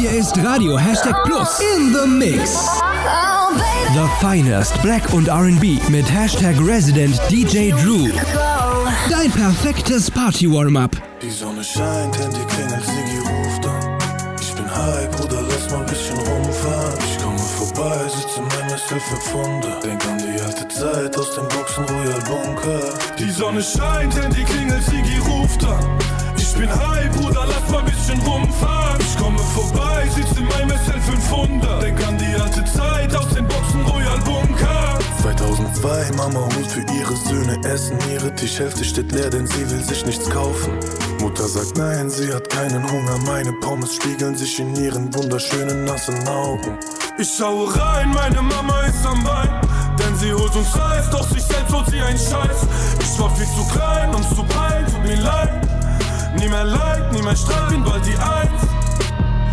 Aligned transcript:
Hier 0.00 0.12
ist 0.12 0.34
Radio 0.42 0.78
Hashtag 0.78 1.14
Plus 1.24 1.60
in 1.76 1.92
the 1.92 2.08
Mix. 2.08 2.80
The 3.92 4.08
finest 4.18 4.80
Black 4.80 5.12
und 5.12 5.28
RB 5.28 5.78
mit 5.90 6.10
Hashtag 6.10 6.56
Resident 6.66 7.20
DJ 7.30 7.70
Drew. 7.72 8.08
Dein 9.10 9.30
perfektes 9.30 10.10
Party-Warm-Up. 10.10 10.96
Die 11.20 11.28
Sonne 11.28 11.62
scheint, 11.62 12.18
Handy 12.18 12.40
klingelt, 12.46 12.82
Sigi 12.82 13.18
ruft 13.18 13.66
an. 13.66 13.98
Ich 14.40 14.54
bin 14.54 14.74
high, 14.74 15.10
Bruder, 15.10 15.42
lass 15.42 15.70
mal 15.70 15.80
ein 15.80 15.86
bisschen 15.86 16.16
rumfahren. 16.16 16.98
Ich 17.04 17.22
komme 17.22 17.38
vorbei, 17.38 18.08
sitze 18.08 18.40
in 18.40 18.48
meinem 18.48 18.78
S500. 18.78 19.82
Denk 19.82 20.06
an 20.06 20.16
die 20.16 20.40
alte 20.40 20.66
Zeit 20.68 21.18
aus 21.18 21.34
dem 21.34 21.46
Boxen 21.48 21.84
Royal 21.84 22.20
Bunker. 22.22 22.94
Die 23.18 23.30
Sonne 23.30 23.62
scheint, 23.62 24.14
Handy 24.16 24.44
klingelt, 24.44 24.82
Sigi 24.82 25.18
ruft 25.28 25.62
an. 25.62 26.29
Ich 26.52 26.56
bin 26.56 26.68
high, 26.68 27.08
Bruder, 27.12 27.46
lass 27.46 27.70
mal 27.70 27.78
ein 27.78 27.84
bisschen 27.84 28.20
rumfahren. 28.22 29.00
Ich 29.00 29.16
komme 29.16 29.38
vorbei, 29.38 30.08
sitze 30.12 30.40
in 30.40 30.48
meinem 30.48 30.70
SL500. 30.70 31.80
Denk 31.80 32.06
an 32.06 32.18
die 32.18 32.34
alte 32.40 32.64
Zeit 32.64 33.14
aus 33.14 33.28
dem 33.28 33.46
Boxen 33.46 33.80
Royal 33.86 34.18
Bunker. 34.24 34.98
2002, 35.22 36.10
Mama 36.16 36.40
holt 36.40 36.66
für 36.66 36.84
ihre 36.92 37.14
Söhne 37.14 37.56
Essen. 37.68 37.96
Ihre 38.12 38.34
Tischhälfte 38.34 38.84
steht 38.84 39.12
leer, 39.12 39.30
denn 39.30 39.46
sie 39.46 39.70
will 39.70 39.82
sich 39.84 40.04
nichts 40.04 40.28
kaufen. 40.28 40.72
Mutter 41.20 41.46
sagt 41.46 41.78
nein, 41.78 42.10
sie 42.10 42.34
hat 42.34 42.50
keinen 42.50 42.82
Hunger. 42.90 43.18
Meine 43.26 43.52
Pommes 43.60 43.94
spiegeln 43.94 44.36
sich 44.36 44.58
in 44.58 44.74
ihren 44.74 45.14
wunderschönen 45.14 45.84
nassen 45.84 46.26
Augen. 46.26 46.76
Ich 47.16 47.30
schaue 47.38 47.72
rein, 47.78 48.10
meine 48.10 48.42
Mama 48.42 48.80
ist 48.82 49.06
am 49.06 49.24
Wein. 49.24 49.50
Denn 50.00 50.16
sie 50.16 50.32
holt 50.34 50.54
uns 50.56 50.74
Eis, 50.74 51.08
doch 51.10 51.28
sich 51.28 51.44
selbst 51.44 51.72
holt 51.72 51.86
sie 51.86 52.00
ein 52.00 52.18
Scheiß. 52.18 52.66
Ich 53.00 53.20
war 53.20 53.30
viel 53.36 53.46
zu 53.46 53.64
klein, 53.72 54.12
um's 54.12 54.30
zu 54.30 54.42
peilen, 54.42 54.86
tut 54.86 55.04
mir 55.04 55.16
leid. 55.22 55.79
Nie 56.40 56.48
mehr 56.48 56.64
Leid, 56.64 57.12
nie 57.12 57.20
mehr 57.20 57.36
Streit, 57.36 57.68
bin 57.68 57.84
bald 57.84 58.04
die 58.06 58.16
Eins. 58.16 58.62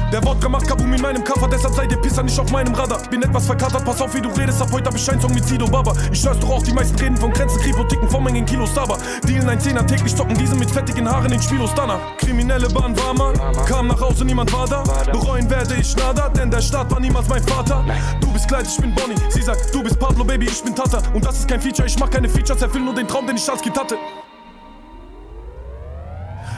Der 0.10 0.24
Wodka 0.24 0.48
macht 0.48 0.66
Kabum 0.66 0.94
in 0.94 1.02
meinem 1.02 1.22
Koffer, 1.22 1.50
deshalb 1.50 1.76
seid 1.76 1.92
ihr 1.92 1.98
Pisser 1.98 2.24
nicht 2.24 2.40
auf 2.40 2.50
meinem 2.50 2.74
Radar. 2.74 3.02
Bin 3.10 3.22
etwas 3.22 3.46
verkatert, 3.46 3.84
pass 3.84 4.02
auf, 4.02 4.16
wie 4.16 4.22
du 4.22 4.30
redest, 4.30 4.62
ab 4.62 4.70
heute 4.72 4.86
hab 4.86 4.96
ich 4.96 5.12
einen 5.12 5.20
Song 5.20 5.34
mit 5.34 5.44
Sido 5.44 5.68
Baba. 5.68 5.94
Ich 6.14 6.22
scheiß 6.22 6.40
doch 6.40 6.50
auch, 6.50 6.64
die 6.64 6.72
meisten 6.72 6.98
reden 6.98 7.18
von 7.18 7.34
Grenzen, 7.34 7.60
Kripo, 7.60 7.84
Ticken, 7.84 8.10
von 8.10 8.24
Mengen 8.24 8.46
Kilos, 8.46 8.78
aber 8.78 8.98
Dealen 9.28 9.50
ein 9.50 9.60
Zehner 9.60 9.86
täglich, 9.86 10.14
stocken 10.14 10.38
diese 10.38 10.56
mit 10.56 10.72
fettigen 10.72 11.12
Haaren 11.12 11.30
in 11.30 11.42
Spielos 11.42 11.72
danach. 11.76 12.00
Kriminelle 12.20 12.70
Bahn 12.70 12.98
war 12.98 13.14
mal, 13.14 13.34
kam 13.68 13.88
nach 13.88 14.00
Hause, 14.00 14.24
niemand 14.24 14.54
war 14.54 14.66
da. 14.66 14.84
Bereuen 15.12 15.50
werde 15.50 15.76
ich 15.76 15.94
nada, 15.98 16.30
denn 16.30 16.50
der 16.50 16.62
Staat 16.62 16.90
war 16.90 17.02
niemals 17.02 17.28
mein 17.28 17.44
Vater. 17.44 17.84
Du 18.22 18.32
bist 18.32 18.48
Kleid, 18.48 18.66
ich 18.66 18.78
bin 18.78 18.96
Bonnie, 18.96 19.20
sie 19.28 19.42
sagt, 19.42 19.76
du 19.76 19.84
bist 19.84 20.00
Pablo, 20.00 20.24
Baby, 20.24 20.46
ich 20.46 20.64
bin 20.64 20.74
Tata. 20.74 21.02
Und 21.14 21.26
das 21.26 21.40
ist 21.40 21.50
kein 21.50 21.60
Feature, 21.60 21.86
ich 21.86 22.00
mach 22.00 22.10
keine 22.10 22.30
Features, 22.30 22.62
erfüll 22.62 22.82
nur 22.82 22.96
den 22.96 23.10
Traum, 23.10 23.28
den 23.28 23.36
ich 23.36 23.50
als 23.50 23.62
Kind 23.62 23.78
hatte. 23.78 23.98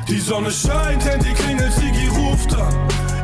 Die 0.09 0.19
Sonne 0.19 0.49
scheint, 0.49 1.05
Handy 1.05 1.31
klingelt, 1.33 1.71
Sigi 1.73 2.07
ruft 2.07 2.55
an. 2.55 2.73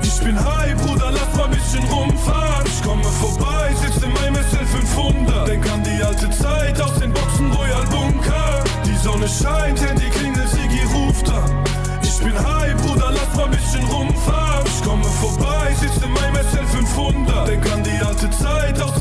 Ich 0.03 0.19
bin 0.23 0.37
high, 0.37 0.75
Bruder, 0.83 1.11
lass 1.11 1.35
mal 1.35 1.45
ein 1.45 1.51
bisschen 1.51 1.83
rumfahren. 1.85 2.65
Ich 2.67 2.83
komme 2.83 3.03
vorbei, 3.03 3.73
sitz 3.81 4.03
in 4.03 4.13
meinem 4.13 4.35
SL500. 4.35 5.45
Denk 5.45 5.71
an 5.71 5.83
die 5.83 6.03
alte 6.03 6.29
Zeit 6.29 6.79
aus 6.79 6.93
den 6.99 7.11
Boxen 7.11 7.51
Royal 7.51 7.83
Bunker. 7.87 8.63
Die 8.85 8.95
Sonne 8.97 9.27
scheint, 9.27 9.81
Handy 9.81 10.09
klingelt, 10.11 10.47
Sigi 10.49 10.83
ruft 10.93 11.27
an. 11.31 11.63
Ich 12.03 12.19
bin 12.19 12.37
high, 12.37 12.75
Bruder, 12.77 13.11
lass 13.11 13.35
mal 13.35 13.45
ein 13.45 13.51
bisschen 13.51 13.83
rumfahren. 13.85 14.65
Ich 14.67 14.83
komme 14.83 15.03
vorbei, 15.03 15.73
sitz 15.79 15.97
in 16.03 16.11
meinem 16.11 16.35
SL500. 16.35 17.45
Denk 17.47 17.73
an 17.73 17.83
die 17.83 18.05
alte 18.05 18.29
Zeit 18.29 18.79
aus 18.79 18.94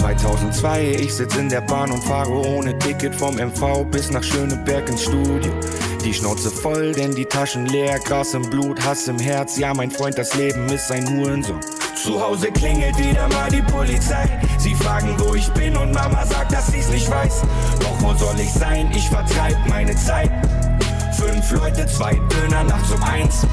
2002, 0.00 0.96
ich 0.98 1.14
sitz 1.14 1.36
in 1.36 1.50
der 1.50 1.60
Bahn 1.60 1.90
und 1.90 2.02
fahre 2.02 2.30
ohne 2.30 2.78
Ticket 2.78 3.14
vom 3.14 3.36
MV 3.36 3.84
bis 3.90 4.10
nach 4.10 4.22
Schöneberg 4.22 4.88
ins 4.88 5.02
Studio. 5.02 5.52
Die 6.02 6.14
Schnauze 6.14 6.50
voll, 6.50 6.92
denn 6.92 7.14
die 7.14 7.26
Taschen 7.26 7.66
leer, 7.66 7.98
Gras 7.98 8.32
im 8.32 8.48
Blut, 8.48 8.82
Hass 8.82 9.08
im 9.08 9.18
Herz. 9.18 9.58
Ja, 9.58 9.74
mein 9.74 9.90
Freund, 9.90 10.16
das 10.16 10.34
Leben 10.36 10.66
ist 10.70 10.90
ein 10.90 11.06
Hurensohn. 11.06 11.60
Zu 12.02 12.18
Hause 12.18 12.50
klingelt 12.50 12.96
wieder 12.98 13.28
mal 13.28 13.50
die 13.50 13.60
Polizei. 13.60 14.26
Sie 14.58 14.74
fragen, 14.74 15.14
wo 15.18 15.34
ich 15.34 15.48
bin 15.50 15.76
und 15.76 15.92
Mama 15.92 16.24
sagt, 16.24 16.52
dass 16.52 16.68
sie's 16.68 16.88
nicht 16.88 17.10
weiß. 17.10 17.42
Doch 17.80 18.00
wo 18.00 18.14
soll 18.14 18.40
ich 18.40 18.52
sein? 18.54 18.90
Ich 18.94 19.06
vertreib 19.06 19.54
meine 19.68 19.94
Zeit. 19.96 20.30
Fünf 21.12 21.50
Leute, 21.52 21.86
zwei 21.86 22.14
Döner 22.14 22.64
nachts 22.64 22.90
um 22.90 23.02
eins. 23.02 23.46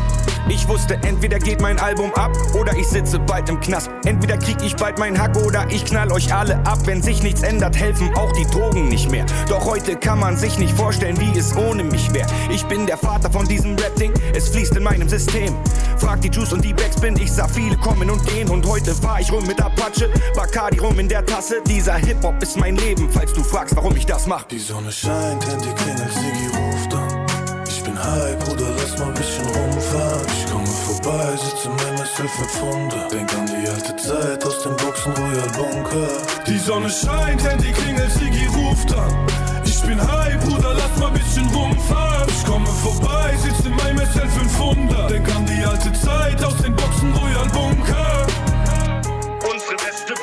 Ich 0.50 0.68
wusste, 0.68 0.96
entweder 1.04 1.40
geht 1.40 1.60
mein 1.60 1.78
Album 1.78 2.14
ab 2.14 2.32
oder 2.60 2.74
ich 2.76 2.88
sitze 2.88 3.20
bald 3.20 3.50
im 3.50 3.60
Knast. 3.60 3.90
Entweder 4.06 4.38
krieg 4.38 4.58
ich 4.64 4.76
bald 4.76 4.98
mein 4.98 5.20
Hack 5.20 5.36
oder 5.38 5.66
ich 5.70 5.84
knall 5.84 6.12
euch 6.12 6.34
alle 6.34 6.56
ab. 6.66 6.80
Wenn 6.86 7.02
sich 7.02 7.22
nichts 7.22 7.42
ändert, 7.44 7.76
helfen 7.76 8.14
auch 8.16 8.32
die 8.32 8.46
Drogen 8.46 8.88
nicht 8.88 9.12
mehr. 9.12 9.26
Doch 9.50 9.66
heute 9.66 9.98
kann 9.98 10.20
man 10.20 10.38
sich 10.38 10.58
nicht 10.58 10.74
vorstellen, 10.76 11.20
wie 11.20 11.38
es 11.38 11.56
ohne 11.56 11.84
mich 11.84 12.14
wäre. 12.14 12.28
Ich 12.50 12.64
bin 12.66 12.86
der 12.86 12.98
Vater 12.98 13.30
von 13.30 13.46
diesem 13.46 13.76
Rap-Ding, 13.76 14.14
es 14.34 14.50
fließt 14.50 14.78
in 14.78 14.84
meinem 14.84 15.10
System. 15.10 15.54
Frag 15.98 16.22
die 16.22 16.30
Juice 16.30 16.54
und 16.54 16.64
die 16.64 16.74
Backspin, 16.74 17.18
ich 17.18 17.32
sah 17.32 17.48
viele 17.48 17.76
kommen 17.78 18.10
und 18.10 18.26
gehen. 18.26 18.50
Und 18.50 18.66
heute 18.66 18.96
fahr 18.96 19.20
ich 19.20 19.32
rum 19.32 19.46
mit 19.46 19.62
Apache, 19.62 20.10
Bacardi 20.36 20.80
rum 20.80 20.98
in 21.00 21.10
der 21.10 21.26
Tasse. 21.26 21.62
Dieser 21.68 21.96
Hip-Hop 21.96 22.42
ist 22.42 22.58
mein 22.58 22.78
Leben, 22.78 23.10
falls 23.12 23.34
du 23.34 23.44
fragst, 23.44 23.76
warum 23.76 23.96
ich 23.98 24.06
das 24.06 24.28
mach. 24.28 24.44
Die 24.44 24.60
Sonne 24.60 24.92
scheint, 24.92 25.46
Handy 25.46 25.70
klingelt, 25.74 26.14
Sigi 26.14 26.48
ruft 26.58 26.94
an. 26.94 27.26
Ich 27.68 27.84
bin 27.84 28.02
high, 28.02 28.40
Bruder, 28.40 28.68
lass 28.78 28.98
mal 28.98 29.10
ein 29.10 29.14
bisschen 29.14 29.57
rumfahren. 29.88 30.26
Ich 30.28 30.52
komme 30.52 30.68
vorbei, 30.68 31.38
sitze 31.38 31.70
in 31.70 31.76
meinem 31.76 32.06
SL500. 32.06 33.10
Denk 33.10 33.34
an 33.36 33.46
die 33.48 33.68
alte 33.68 33.96
Zeit 33.96 34.46
aus 34.46 34.64
dem 34.64 34.76
Boxen 34.78 35.14
Royal 35.14 35.50
Bunker. 35.56 36.08
Die 36.46 36.58
Sonne 36.58 36.90
scheint, 36.90 37.44
Handy 37.44 37.72
klingelt, 37.72 38.12
Sigi 38.12 38.48
ruft 38.48 38.94
an. 38.94 39.28
Ich 39.66 39.82
bin 39.82 40.00
high, 40.00 40.38
Bruder, 40.40 40.74
lass 40.74 41.00
mal 41.00 41.12
bisschen 41.12 41.48
rumfahren. 41.50 42.30
Ich 42.30 42.46
komme 42.46 42.68
vorbei, 42.68 43.36
sitze 43.38 43.68
in 43.70 43.76
meinem 43.76 44.00
SL500. 44.00 45.08
Denk 45.08 45.36
an 45.36 45.46
die 45.46 45.64
alte 45.64 45.94
Zeit 45.94 46.44
aus 46.44 46.58
den 46.58 46.76
Boxen 46.76 47.14
Royal 47.14 47.48
Bunker. 47.50 48.28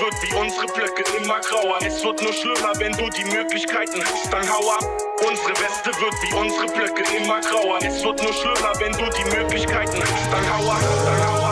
Wird 0.04 0.22
wie 0.22 0.34
unsere 0.34 0.66
Blöcke 0.66 1.02
immer 1.16 1.40
grauer. 1.40 1.78
Es 1.80 2.04
wird 2.04 2.20
nur 2.20 2.32
schlimmer, 2.34 2.72
wenn 2.76 2.92
du 2.92 3.08
die 3.08 3.24
Möglichkeiten 3.24 4.04
hast, 4.04 4.30
dann 4.30 4.46
hau 4.52 4.70
ab. 4.70 4.84
Unsere 5.26 5.48
Weste 5.52 5.98
wird 5.98 6.14
wie 6.20 6.34
unsere 6.34 6.66
Blöcke 6.66 7.16
immer 7.16 7.40
grauer. 7.40 7.78
Es 7.78 8.04
wird 8.04 8.22
nur 8.22 8.34
schlimmer, 8.34 8.72
wenn 8.80 8.92
du 8.92 9.08
die 9.16 9.34
Möglichkeiten 9.34 10.02
hast, 10.02 10.30
dann 10.30 10.58
hau 10.58 10.72
ab. 10.72 10.80
Dann 11.06 11.26
hau 11.26 11.38
ab. 11.38 11.43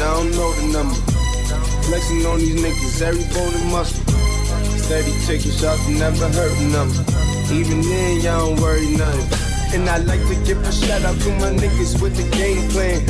I 0.00 0.14
don't 0.14 0.30
know 0.32 0.52
the 0.54 0.66
number. 0.72 0.94
Flexing 1.84 2.24
on 2.24 2.38
these 2.38 2.56
niggas, 2.56 3.02
every 3.02 3.24
bone 3.36 3.52
and 3.52 3.70
muscle. 3.70 4.00
Steady 4.80 5.12
taking 5.26 5.52
shots, 5.52 5.86
never 5.88 6.26
hurting 6.32 6.72
them. 6.72 6.88
Even 7.52 7.82
then, 7.82 8.20
y'all 8.20 8.48
don't 8.48 8.60
worry 8.62 8.88
nothing. 8.96 9.76
And 9.76 9.88
I 9.88 9.98
like 9.98 10.20
to 10.28 10.34
give 10.46 10.56
a 10.62 10.72
shout 10.72 11.02
out 11.02 11.20
to 11.20 11.30
my 11.36 11.52
niggas 11.52 12.00
with 12.00 12.16
the 12.16 12.24
game 12.34 12.68
plan. 12.70 13.04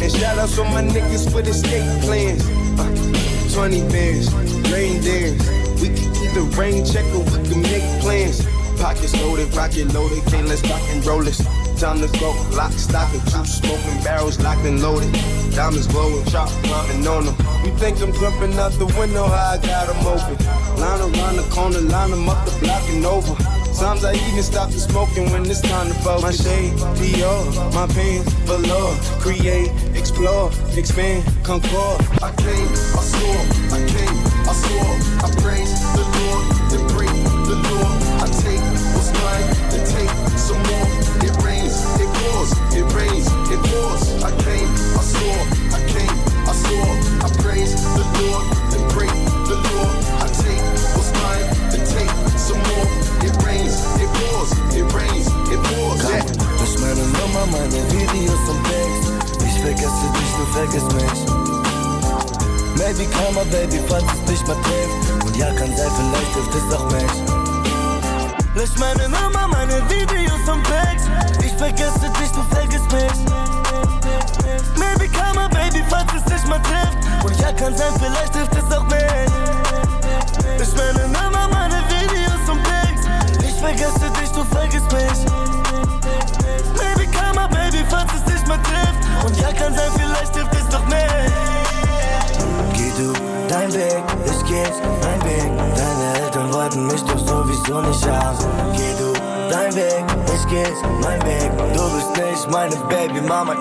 And 0.00 0.10
shout 0.10 0.38
outs 0.38 0.56
to 0.56 0.64
my 0.64 0.82
niggas 0.82 1.34
with 1.34 1.46
escape 1.48 1.84
plans. 2.00 2.42
Uh, 2.80 3.52
20 3.52 3.80
bands, 3.92 4.32
rain 4.72 5.02
dance. 5.02 5.44
We 5.82 5.88
can 5.88 6.08
keep 6.16 6.32
the 6.32 6.48
rain 6.56 6.86
check 6.86 7.04
or 7.12 7.24
we 7.28 7.44
can 7.44 7.60
make 7.60 7.84
plans. 8.00 8.40
Pockets 8.80 9.14
loaded, 9.20 9.52
rocket 9.54 9.92
loaded, 9.92 10.24
can't 10.26 10.48
let's 10.48 10.62
rock 10.62 10.82
and 10.88 11.04
roll 11.04 11.22
this. 11.22 11.44
Time 11.82 11.98
to 11.98 12.06
go, 12.20 12.30
lock, 12.54 12.70
stock, 12.74 13.12
and 13.12 13.20
juice, 13.28 13.58
smoking 13.58 14.04
barrels 14.04 14.38
locked 14.38 14.64
and 14.64 14.80
loaded. 14.80 15.12
Diamonds 15.50 15.88
glowing, 15.88 16.24
chop 16.26 16.48
climbing 16.62 17.04
on 17.08 17.24
them. 17.24 17.34
You 17.66 17.76
think 17.76 18.00
I'm 18.00 18.12
jumping 18.12 18.54
out 18.54 18.70
the 18.78 18.86
window, 18.96 19.26
how 19.26 19.54
I 19.54 19.58
got 19.58 19.88
them 19.88 20.06
open. 20.06 20.38
Line 20.78 21.00
around 21.00 21.36
the 21.42 21.46
corner, 21.50 21.80
line 21.80 22.12
them 22.12 22.28
up 22.28 22.46
the 22.46 22.56
block 22.60 22.88
and 22.88 23.04
over. 23.04 23.34
Sometimes 23.74 24.04
I 24.04 24.14
even 24.14 24.44
stop 24.44 24.70
the 24.70 24.78
smoking 24.78 25.32
when 25.32 25.44
it's 25.44 25.60
time 25.60 25.88
to 25.88 25.94
focus. 26.06 26.22
My 26.22 26.30
shade, 26.30 26.72
Dior, 27.02 27.74
my 27.74 27.88
pants, 27.88 28.32
velour. 28.46 28.94
Create, 29.18 29.72
explore, 29.98 30.52
expand, 30.78 31.26
concord. 31.42 31.98
I 32.22 32.30
came, 32.38 32.70
I 32.94 33.02
saw, 33.10 33.34
I 33.74 33.82
came, 33.90 34.18
I 34.46 34.54
saw. 34.54 34.86
I 35.26 35.28
praise 35.42 35.74
the 35.98 36.06
Lord, 36.14 36.46
then 36.70 36.82
break 36.94 37.10
the 37.50 37.58
law. 37.58 38.22
I 38.22 38.30
take 38.38 38.62
what's 38.94 39.10
mine, 39.18 39.50
then 39.74 39.82
take 39.90 40.38
some 40.38 40.62
more. 40.62 41.01
pours, 42.42 42.74
it 42.74 42.84
rains, 42.94 43.26
it 43.50 43.60
pours. 43.70 44.22
I 44.22 44.30
came, 44.42 44.68
I 44.98 45.02
saw, 45.02 45.34
I 45.76 45.80
came, 45.86 46.16
I 46.46 46.52
saw. 46.52 46.84
I 47.22 47.28
praise 47.42 47.74
the 47.74 48.04
Lord 48.18 48.44
and 48.74 48.82
break 48.92 49.14
the 49.46 49.56
law. 49.56 49.90
I 50.22 50.28
take 50.42 50.62
what's 50.94 51.12
mine 51.22 51.46
and 51.74 51.82
take 51.86 52.10
some 52.38 52.58
more. 52.58 52.88
It 53.26 53.34
rains, 53.44 53.76
it 54.02 54.10
pours, 54.18 54.50
it 54.74 54.86
rains, 54.92 55.26
it 55.52 55.60
pours. 55.70 56.02
Yeah. 56.02 56.24
We 56.58 56.66
smellen 56.66 57.14
allemaal 57.14 57.46
maar 57.46 57.68
de 57.68 57.82
video's 57.88 58.42
van 58.46 58.62
Bex. 58.62 58.92
Ich 59.44 59.60
vergesse 59.60 60.06
dich, 60.12 60.30
du 60.36 60.44
vergisst 60.52 60.92
mich. 60.94 61.20
Maybe 62.76 63.06
kann 63.06 63.34
man, 63.34 63.48
Baby, 63.50 63.78
falls 63.88 64.04
es 64.04 64.30
dich 64.30 64.46
mal 64.46 64.56
trifft. 64.62 65.26
Und 65.26 65.36
ja, 65.36 65.52
kann 65.52 65.76
sein, 65.76 65.90
vielleicht 65.96 66.34
hilft 66.34 66.54
es 66.54 66.74
auch 66.74 66.90
mich. 66.90 67.41
Lösch 68.54 68.76
meine 68.78 69.08
Nummer, 69.08 69.48
meine 69.48 69.82
Videos 69.88 70.46
und 70.46 70.62
Pics. 70.64 71.04
Ich 71.42 71.52
vergesse 71.54 72.00
dich, 72.00 72.30
du 72.32 72.42
vergisst 72.54 72.92
mich. 72.92 73.18
Maybe 74.76 75.08
come 75.08 75.48
Baby, 75.48 75.82
falls 75.88 76.12
es 76.14 76.24
dich 76.24 76.46
mal 76.46 76.60
trifft. 76.60 76.98
Und 77.24 77.40
ja, 77.40 77.50
kann 77.52 77.74
sein, 77.74 77.94
vielleicht 77.98 78.32
trifft 78.34 78.54
es 78.54 78.76
auch 78.76 78.84
mich. 78.84 79.32
Lösch 80.58 80.74
meine 80.76 81.08
Nummer, 81.08 81.48
meine 81.48 81.82
Videos 81.88 82.46
und 82.46 82.62
Pics. 82.62 83.06
Ich 83.42 83.58
vergesse 83.58 84.10
dich, 84.20 84.30
du 84.32 84.44
vergisst 84.44 84.92
mich. 84.92 85.32
Maybe 86.76 87.10
come 87.16 87.48
Baby, 87.48 87.84
falls 87.88 88.12
es 88.12 88.24
dich 88.34 88.46
mal 88.46 88.58
trifft. 88.58 89.24
Und 89.24 89.36
ja, 89.40 89.50
kann 89.52 89.74
sein, 89.74 89.90
vielleicht 89.96 90.34
trifft 90.34 90.51
Wollten 96.82 96.86
mich 96.86 97.02
doch 97.02 97.18
sowieso 97.18 97.80
nicht 97.80 98.08
haben. 98.08 98.38
Geh 98.72 98.94
du 98.98 99.12
dein 99.50 99.74
Weg, 99.74 100.04
ich 100.34 100.46
geh 100.48 100.66
mein 101.00 101.22
Weg. 101.22 101.50
Du 101.74 101.82
bist 101.94 102.16
nicht 102.16 102.50
meine 102.50 102.76
Baby 102.88 103.20
Mama. 103.20 103.56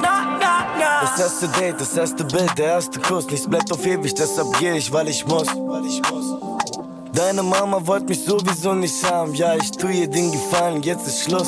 Das 1.01 1.19
erste 1.19 1.47
Date, 1.49 1.79
das 1.79 1.95
erste 1.97 2.23
Bild, 2.23 2.57
der 2.57 2.73
erste 2.73 2.99
Kuss. 2.99 3.27
Nichts 3.27 3.47
bleibt 3.47 3.71
auf 3.71 3.85
ewig, 3.85 4.13
deshalb 4.15 4.57
geh 4.59 4.73
ich, 4.73 4.91
weil 4.91 5.07
ich 5.07 5.25
muss. 5.27 5.47
Deine 7.13 7.43
Mama 7.43 7.85
wollte 7.85 8.05
mich 8.05 8.23
sowieso 8.23 8.73
nicht 8.73 9.03
haben. 9.09 9.33
Ja, 9.35 9.55
ich 9.55 9.71
tu 9.71 9.87
ihr 9.87 10.07
den 10.07 10.31
Gefallen, 10.31 10.81
jetzt 10.81 11.07
ist 11.07 11.23
Schluss. 11.23 11.47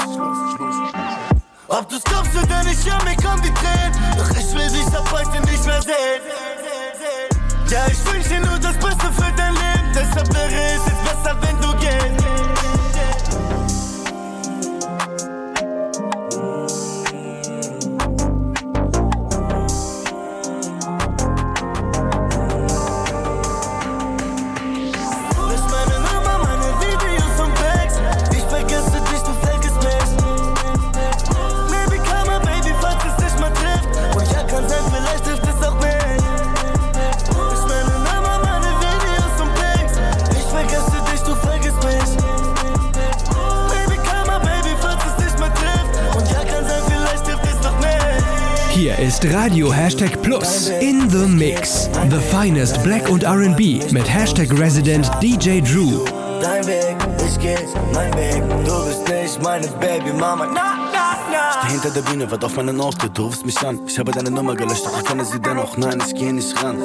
Ob 1.67 1.89
du's 1.89 2.03
glaubst 2.03 2.35
oder 2.35 2.63
nicht, 2.63 2.85
ja, 2.85 2.97
mir 3.03 3.15
kommen 3.15 3.41
die 3.41 3.53
Tränen. 3.53 3.93
Doch 4.17 4.29
ich 4.29 4.53
will 4.53 4.69
dich 4.69 4.87
ab 4.95 5.09
heute 5.11 5.39
nicht 5.49 5.65
mehr 5.65 5.81
sehen. 5.81 6.21
Ja, 7.69 7.85
ich 7.87 8.13
wünsche 8.13 8.39
nur 8.47 8.59
das 8.59 8.75
Beste 8.77 9.11
für 9.13 9.32
Potrzebny 10.13 10.47
rys 10.47 10.85
jest 10.85 11.03
bez 11.03 11.31
adwendu 11.31 11.67
game. 11.67 12.22
Hier 48.95 49.07
ist 49.07 49.25
Radio 49.33 49.73
Hashtag 49.73 50.21
Plus 50.21 50.69
in 50.79 51.09
the 51.09 51.25
Mix. 51.27 51.89
The 52.09 52.19
finest 52.31 52.81
Black 52.83 53.09
und 53.09 53.25
RB 53.25 53.91
mit 53.91 54.07
Hashtag 54.07 54.51
Resident 54.59 55.09
DJ 55.21 55.61
Drew. 55.61 56.05
Dein 56.41 56.65
Weg, 56.67 56.95
ich 57.27 57.39
geh's, 57.39 57.73
mein 57.93 58.13
Weg. 58.15 58.43
Du 58.65 58.85
bist 58.85 59.07
nicht 59.07 59.41
meine 59.41 59.67
Baby 59.79 60.13
Mama. 60.13 60.45
Na, 60.45 60.91
na, 60.93 61.17
na. 61.31 61.61
Steh 61.61 61.71
hinter 61.71 61.89
der 61.89 62.01
Bühne, 62.01 62.29
wart 62.29 62.43
auf 62.43 62.55
meine 62.55 62.73
Note, 62.73 63.09
du 63.09 63.23
rufst 63.23 63.45
mich 63.45 63.57
an. 63.65 63.79
Ich 63.87 63.97
habe 63.97 64.11
deine 64.11 64.29
Nummer 64.29 64.55
gelöscht, 64.55 64.85
doch 64.85 64.97
ich 64.97 65.05
kenne 65.05 65.25
sie 65.25 65.39
dennoch. 65.39 65.75
Nein, 65.77 66.01
ich 66.05 66.13
geh 66.13 66.31
nicht 66.31 66.63
ran. 66.63 66.77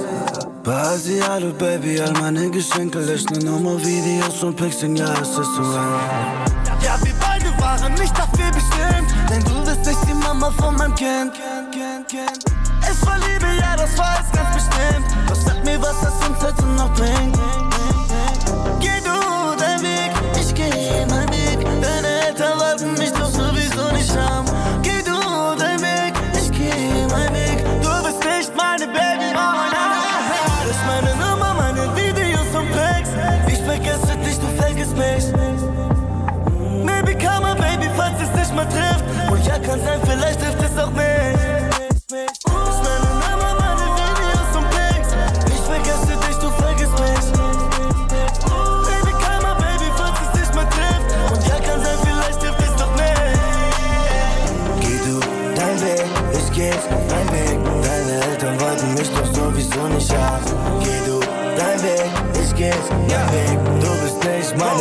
Basi, 0.62 1.20
hallo 1.28 1.52
Baby, 1.52 2.00
all 2.00 2.12
meine 2.12 2.50
Geschenke 2.50 3.00
löschen 3.00 3.38
Nummer, 3.44 3.78
Videos 3.84 4.43
und 4.43 4.58
denn 4.58 4.96
ja, 4.96 5.12
es 5.20 5.28
ist 5.28 5.37
so 5.37 5.62
ein. 5.62 6.58
Ja, 6.82 6.96
wir 7.02 7.14
beide 7.20 7.50
waren 7.60 7.93
nicht 7.94 8.16
dafür 8.16 8.50
bestimmt. 8.52 9.14
Denn 9.31 9.44
du 9.44 9.57
Mama 10.38 10.52
von 10.52 10.76
meinem 10.76 10.94
Kind. 10.94 11.32
Es 12.88 13.05
war 13.05 13.19
Liebe, 13.19 13.46
ja, 13.61 13.76
das 13.76 13.99
es 14.20 14.31
ganz 14.32 14.55
bestimmt. 14.55 15.06
Doch 15.29 15.35
sag 15.35 15.64
mir, 15.64 15.82
was 15.82 16.00
das 16.00 16.29
uns 16.29 16.40
heute 16.40 16.64
noch 16.64 16.93
bringt. 16.94 17.37
Geh 18.79 19.00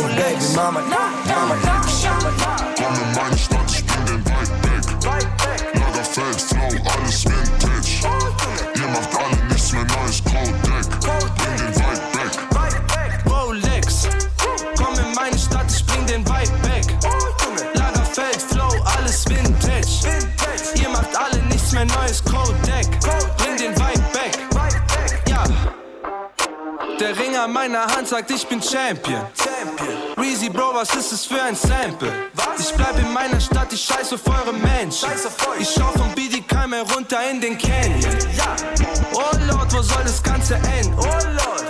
meine 0.02 0.14
Baby 0.14 0.44
Mama. 0.54 0.80
Mama. 0.80 1.54
In 2.76 3.14
meine 3.14 3.38
Stadt, 3.38 3.70
ich 3.70 3.84
bin 3.84 4.06
den 4.06 4.24
weg. 4.24 4.48
Lagerfeld, 5.74 6.40
Flow, 6.40 6.68
alles 6.94 7.24
Vintage. 7.24 8.02
Ihr 8.74 8.88
macht 8.88 9.16
alle 9.16 9.44
nichts 9.48 9.72
mehr 9.72 9.84
neues 9.84 10.22
Codedeck. 10.24 11.00
Bring 11.00 11.58
den 11.58 11.74
weg. 11.76 12.30
Rolex. 13.30 14.08
Komm 14.76 14.94
in 14.94 15.14
meine 15.14 15.38
Stadt, 15.38 15.70
ich 15.70 15.84
bring 15.86 16.06
den 16.06 16.26
weg. 16.28 16.86
Lagerfeld, 17.74 18.42
Flow, 18.42 18.70
alles 18.96 19.24
Vintage. 19.28 20.28
Ihr 20.74 20.88
macht 20.88 21.16
alle 21.16 21.42
nichts 21.44 21.72
mehr 21.72 21.84
neues 21.84 22.22
Codedeck. 22.24 22.86
Bring 23.38 23.56
den. 23.56 23.74
Ja. 25.26 25.44
Der 27.00 27.18
Ring 27.18 27.36
an 27.36 27.52
meiner 27.52 27.86
Hand 27.86 28.08
sagt, 28.08 28.30
ich 28.30 28.46
bin 28.46 28.62
Champion. 28.62 29.26
Reezy 29.48 29.67
Bro, 30.58 30.74
was 30.74 30.92
ist 30.96 31.12
es 31.12 31.24
für 31.24 31.40
ein 31.40 31.54
Sample? 31.54 32.12
Ich 32.58 32.74
bleib 32.74 32.98
in 32.98 33.12
meiner 33.12 33.40
Stadt, 33.40 33.72
ich 33.72 33.80
scheiß 33.80 34.12
auf 34.12 34.26
eure 34.26 34.52
Menschen. 34.52 35.08
Ich 35.60 35.68
schau 35.72 35.92
vom 35.92 36.12
BDK 36.16 36.66
mehr 36.66 36.82
runter 36.82 37.18
in 37.30 37.40
den 37.40 37.56
Canyon. 37.56 38.12
Oh 39.12 39.36
Lord, 39.48 39.72
wo 39.72 39.80
soll 39.80 40.02
das 40.02 40.20
Ganze 40.20 40.56
enden? 40.56 41.00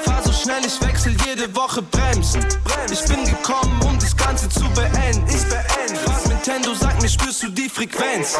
Fahr 0.04 0.22
so 0.24 0.32
schnell, 0.32 0.64
ich 0.64 0.80
wechsel 0.80 1.14
jede 1.26 1.54
Woche 1.54 1.82
Bremsen. 1.82 2.42
Ich 2.90 3.04
bin 3.04 3.26
gekommen, 3.26 3.78
um 3.84 3.98
das 3.98 4.16
Ganze 4.16 4.48
zu 4.48 4.64
beenden. 4.70 5.22
Ich 5.28 5.44
beende. 5.44 6.00
Frag 6.06 6.26
Nintendo, 6.26 6.72
sag 6.72 7.02
mir, 7.02 7.10
spürst 7.10 7.42
du 7.42 7.50
die 7.50 7.68
Frequenz? 7.68 8.38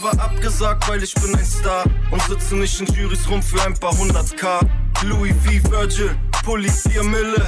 Cover 0.00 0.22
abgesagt, 0.22 0.88
weil 0.88 1.02
ich 1.02 1.14
bin 1.14 1.34
ein 1.34 1.44
Star. 1.44 1.84
Und 2.10 2.22
sitze 2.22 2.56
nicht 2.56 2.80
in 2.80 2.86
Jurys 2.94 3.28
rum 3.28 3.42
für 3.42 3.62
ein 3.62 3.74
paar 3.74 3.96
hundert 3.96 4.34
K. 4.36 4.60
Louis 5.02 5.34
V. 5.44 5.70
Virgil, 5.70 6.16
Pulli 6.42 6.70
4 6.70 7.02
Mille. 7.02 7.46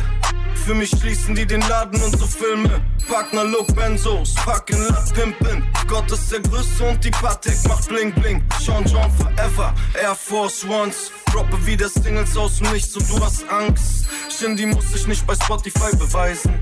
Für 0.67 0.75
mich 0.75 0.91
schließen 0.91 1.35
die 1.35 1.47
den 1.47 1.63
Laden 1.63 2.01
und 2.03 2.19
so 2.19 2.27
Filme. 2.27 2.83
Partner 3.09 3.45
Look 3.45 3.75
Benzos, 3.75 4.35
fucking 4.45 4.87
Lat 4.89 5.15
Pimpen. 5.15 5.65
Gott 5.89 6.11
ist 6.13 6.31
der 6.31 6.41
Größte 6.41 6.85
und 6.85 7.03
die 7.03 7.11
Patek 7.11 7.57
macht 7.69 7.89
Bling 7.89 8.13
Bling. 8.13 8.45
Sean 8.61 8.85
John 8.85 9.11
Forever, 9.13 9.75
Air 9.95 10.15
Force 10.15 10.65
Ones. 10.65 11.11
Droppe 11.33 11.65
wieder 11.67 11.89
Singles 11.89 12.37
aus 12.37 12.59
dem 12.59 12.71
Nichts 12.73 12.95
und 12.97 13.09
du 13.09 13.25
hast 13.25 13.49
Angst. 13.49 14.07
Shindy 14.29 14.67
muss 14.67 14.93
sich 14.93 15.07
nicht 15.07 15.27
bei 15.27 15.35
Spotify 15.35 15.97
beweisen. 15.97 16.53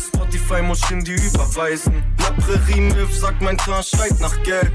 Spotify 0.00 0.62
muss 0.62 0.80
Shindy 0.86 1.14
überweisen. 1.14 2.04
La 2.18 2.30
Prairie 2.30 2.80
Milf 2.80 3.16
sagt 3.16 3.42
mein 3.42 3.58
Teint 3.58 3.84
schreit 3.84 4.20
nach 4.20 4.42
Geld. 4.42 4.72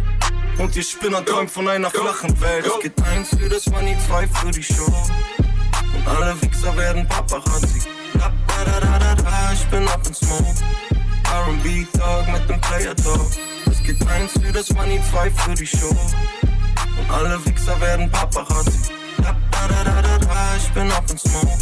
Und 0.57 0.75
ihr 0.75 0.83
Spinner 0.83 1.25
träumt 1.25 1.49
von 1.49 1.67
einer 1.67 1.89
flachen 1.89 2.39
Welt. 2.39 2.65
Es 2.65 2.79
geht 2.81 3.01
eins 3.03 3.29
für 3.29 3.49
das 3.49 3.65
Money, 3.67 3.95
zwei 4.07 4.27
für 4.27 4.51
die 4.51 4.63
Show. 4.63 4.85
Und 5.95 6.07
alle 6.07 6.39
Wichser 6.41 6.75
werden 6.77 7.07
Paparazzi. 7.07 7.81
Ich 9.53 9.65
bin 9.67 9.87
up 9.87 10.05
in 10.07 10.13
Smoke. 10.13 10.55
R&B 11.31 11.85
Dog 11.97 12.27
mit 12.31 12.49
dem 12.49 12.61
Player 12.61 12.93
Dog. 12.95 13.31
Es 13.69 13.83
geht 13.83 14.07
eins 14.07 14.31
für 14.33 14.51
das 14.51 14.69
Money, 14.73 15.01
zwei 15.11 15.31
für 15.31 15.55
die 15.55 15.65
Show. 15.65 15.89
Und 15.89 17.11
alle 17.11 17.43
Wichser 17.45 17.79
werden 17.81 18.09
Paparazzi. 18.11 18.91
Ich 20.57 20.69
bin 20.73 20.91
up 20.91 21.09
in 21.09 21.17
Smoke. 21.17 21.57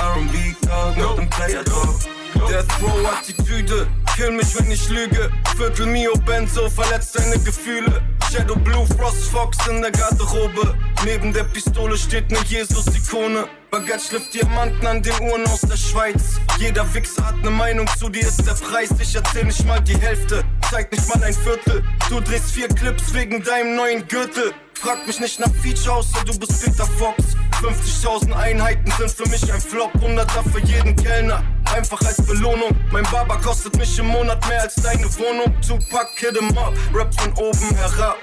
R&B 0.00 0.54
Dog 0.66 0.96
mit 0.96 1.18
dem 1.18 1.30
Player 1.30 1.62
Dog. 1.62 2.17
Death 2.46 2.82
Row 2.82 3.06
Attitüde, 3.06 3.86
kill 4.16 4.30
mich 4.32 4.58
wenn 4.58 4.70
ich 4.70 4.88
lüge. 4.88 5.30
Viertel 5.56 5.86
Mio 5.86 6.12
Benzo 6.24 6.68
verletzt 6.70 7.18
deine 7.18 7.38
Gefühle. 7.38 8.02
Shadow 8.30 8.56
Blue 8.56 8.86
Frost 8.86 9.30
Fox 9.30 9.56
in 9.68 9.80
der 9.80 9.90
Garderobe. 9.90 10.76
Neben 11.04 11.32
der 11.32 11.44
Pistole 11.44 11.96
steht 11.96 12.30
ne 12.30 12.38
Jesus-Ikone. 12.46 13.48
Baguette 13.70 14.00
schlifft 14.00 14.34
Diamanten 14.34 14.86
an 14.86 15.02
den 15.02 15.18
Uhren 15.20 15.46
aus 15.46 15.62
der 15.62 15.76
Schweiz. 15.76 16.38
Jeder 16.58 16.92
Wichser 16.94 17.26
hat 17.26 17.42
ne 17.42 17.50
Meinung 17.50 17.86
zu 17.98 18.08
dir, 18.08 18.22
ist 18.22 18.46
der 18.46 18.52
Preis. 18.52 18.90
Ich 19.00 19.14
erzähl 19.14 19.44
nicht 19.44 19.64
mal 19.66 19.80
die 19.80 19.96
Hälfte, 19.96 20.44
zeig 20.70 20.92
nicht 20.92 21.08
mal 21.08 21.22
ein 21.24 21.34
Viertel. 21.34 21.82
Du 22.10 22.20
drehst 22.20 22.50
vier 22.50 22.68
Clips 22.68 23.14
wegen 23.14 23.42
deinem 23.42 23.76
neuen 23.76 24.06
Gürtel. 24.06 24.52
Frag 24.80 25.04
mich 25.08 25.18
nicht 25.18 25.40
nach 25.40 25.50
Feature, 25.60 25.96
außer 25.96 26.24
du 26.24 26.38
bist 26.38 26.64
Peter 26.64 26.84
Fox. 26.84 27.20
50.000 27.60 28.32
Einheiten 28.32 28.88
sind 28.96 29.10
für 29.10 29.28
mich 29.28 29.52
ein 29.52 29.60
Flop, 29.60 29.92
100er 29.96 30.48
für 30.52 30.60
jeden 30.60 30.94
Kellner. 30.94 31.42
Einfach 31.74 32.00
als 32.02 32.24
Belohnung. 32.24 32.76
Mein 32.92 33.02
Barber 33.10 33.38
kostet 33.38 33.76
mich 33.76 33.98
im 33.98 34.06
Monat 34.06 34.46
mehr 34.46 34.62
als 34.62 34.76
deine 34.76 35.04
Wohnung. 35.18 35.52
Tupac, 35.66 36.08
hit 36.14 36.36
em 36.36 36.56
up, 36.56 36.74
Rap 36.94 37.12
von 37.20 37.32
oben 37.32 37.74
herab. 37.74 38.18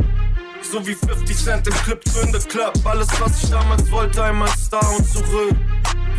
So 0.61 0.85
wie 0.87 0.95
50 0.95 1.37
Cent 1.37 1.67
im 1.67 1.73
Clip 1.73 2.01
zu 2.07 2.21
in 2.21 2.31
the 2.31 2.47
Club. 2.47 2.73
Alles, 2.85 3.09
was 3.19 3.43
ich 3.43 3.49
damals 3.49 3.91
wollte, 3.91 4.23
einmal 4.23 4.49
Star 4.57 4.89
und 4.95 5.05
zurück. 5.11 5.57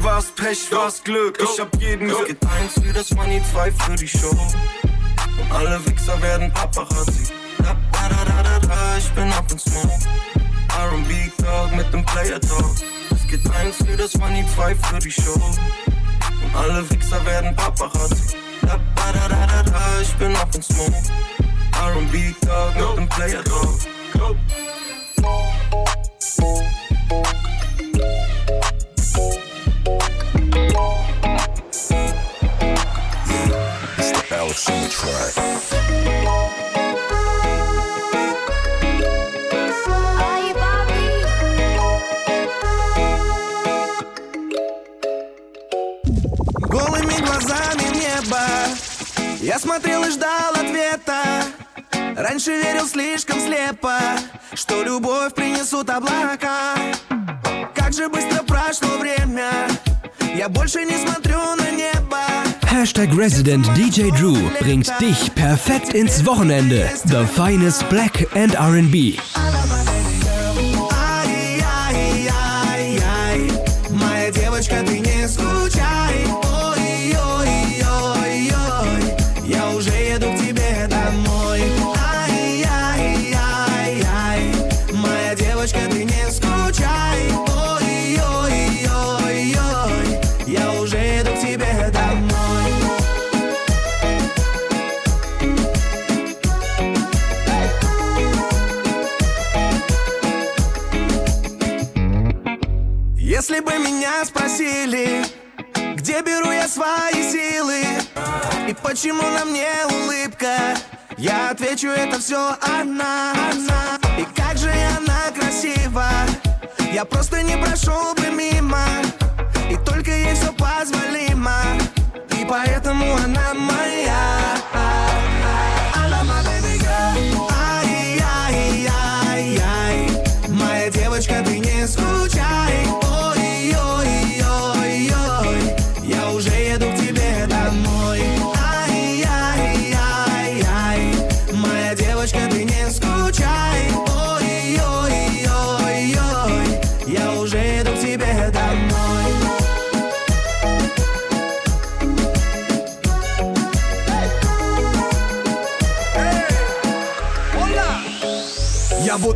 War's 0.00 0.30
Pech, 0.36 0.70
war's 0.70 1.02
Glück. 1.02 1.38
Ich 1.42 1.58
hab 1.58 1.74
jeden 1.80 2.10
Es 2.10 2.24
geht 2.26 2.38
eins 2.44 2.74
für 2.74 2.92
das 2.92 3.10
Money, 3.12 3.42
zwei 3.50 3.72
für 3.72 3.94
die 3.94 4.06
Show. 4.06 4.36
Und 5.40 5.52
alle 5.52 5.84
Wichser 5.86 6.20
werden 6.20 6.52
Paparazzi. 6.52 7.32
Da, 8.42 8.96
ich 8.98 9.10
bin 9.12 9.32
up 9.32 9.50
in 9.50 9.58
Smoke. 9.58 9.88
R&B 10.78 11.30
Dog 11.42 11.76
mit 11.76 11.92
dem 11.92 12.04
Player 12.04 12.38
Dog. 12.40 12.76
Es 13.10 13.26
geht 13.28 13.48
eins 13.54 13.76
für 13.76 13.96
das 13.96 14.16
Money, 14.18 14.44
zwei 14.54 14.74
für 14.74 14.98
die 14.98 15.10
Show. 15.10 15.34
Und 15.34 16.56
alle 16.56 16.88
Wichser 16.90 17.24
werden 17.24 17.54
Paparazzi. 17.56 18.36
Da, 18.62 18.78
da, 18.96 19.28
da, 19.28 19.46
da, 19.46 19.62
da, 19.62 20.00
ich 20.00 20.14
bin 20.16 20.34
up 20.36 20.54
in 20.54 20.62
Smoke. 20.62 20.92
R&B 21.72 22.34
Dog 22.46 22.74
mit 22.76 22.98
dem 22.98 23.08
Player 23.08 23.42
Alex 34.46 34.70
on 34.70 34.82
the 34.82 34.88
track. 34.88 36.65
Я 49.56 49.60
смотрел 49.60 50.04
и 50.04 50.10
ждал 50.10 50.52
ответа 50.52 51.42
Раньше 52.14 52.50
верил 52.50 52.86
слишком 52.86 53.40
слепо 53.40 53.98
Что 54.52 54.82
любовь 54.82 55.32
принесут 55.32 55.88
облака 55.88 56.74
Как 57.74 57.94
же 57.94 58.10
быстро 58.10 58.42
прошло 58.42 58.98
время 58.98 59.50
Я 60.36 60.50
больше 60.50 60.84
не 60.84 60.98
смотрю 60.98 61.38
на 61.56 61.70
небо 61.70 62.18
Hashtag 62.70 63.10
Resident 63.12 63.64
DJ 63.68 64.10
Drew 64.10 64.36
bringt 64.60 64.92
dich 65.00 65.34
perfekt 65.34 65.94
ins 65.94 66.26
Wochenende. 66.26 66.90
The 67.06 67.26
finest 67.26 67.88
Black 67.88 68.26
and 68.34 68.54
R&B. 68.54 69.16
Отвечу, 111.76 111.88
это 111.90 112.18
все 112.18 112.56
она, 112.62 113.32
она. 113.32 113.98
И 114.18 114.24
как 114.34 114.56
же 114.56 114.70
она 114.70 115.30
красива 115.38 116.08
Я 116.90 117.04
просто 117.04 117.42
не 117.42 117.54
прошел 117.58 118.14
бы 118.14 118.30
мимо 118.30 118.80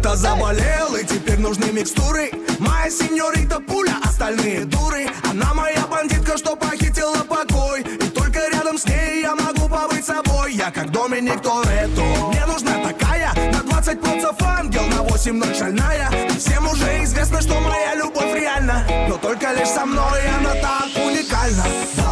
Будто 0.03 0.17
заболел, 0.17 0.97
и 0.97 1.05
теперь 1.05 1.39
нужны 1.39 1.67
микстуры. 1.73 2.31
Моя 2.59 2.91
сеньорита 2.91 3.61
пуля, 3.61 3.97
остальные 4.03 4.65
дуры. 4.65 5.07
Она 5.31 5.53
моя 5.53 5.87
бандитка, 5.87 6.39
что 6.39 6.57
похитила 6.57 7.19
покой. 7.19 7.83
И 7.83 8.09
только 8.09 8.41
рядом 8.51 8.79
с 8.79 8.87
ней 8.87 9.21
я 9.21 9.35
могу 9.35 9.69
побыть 9.69 10.07
собой. 10.07 10.55
Я 10.55 10.71
как 10.71 10.91
Доминик 10.91 11.43
Торетто. 11.43 12.01
Мне 12.29 12.47
нужна 12.47 12.79
такая, 12.83 13.31
на 13.53 13.63
20 13.63 14.01
процентов 14.01 14.37
ангел 14.41 14.87
На 14.87 15.03
8 15.03 15.37
ноль 15.37 15.55
шальная. 15.55 16.11
Всем 16.39 16.67
уже 16.67 17.05
известно, 17.05 17.43
что 17.43 17.61
моя 17.61 17.95
любовь 17.95 18.35
реальна. 18.35 18.83
Но 19.07 19.19
только 19.19 19.53
лишь 19.53 19.69
со 19.69 19.85
мной 19.85 20.21
она 20.39 20.55
так 20.55 20.97
уникальна. 20.97 21.65
Да, 21.97 22.10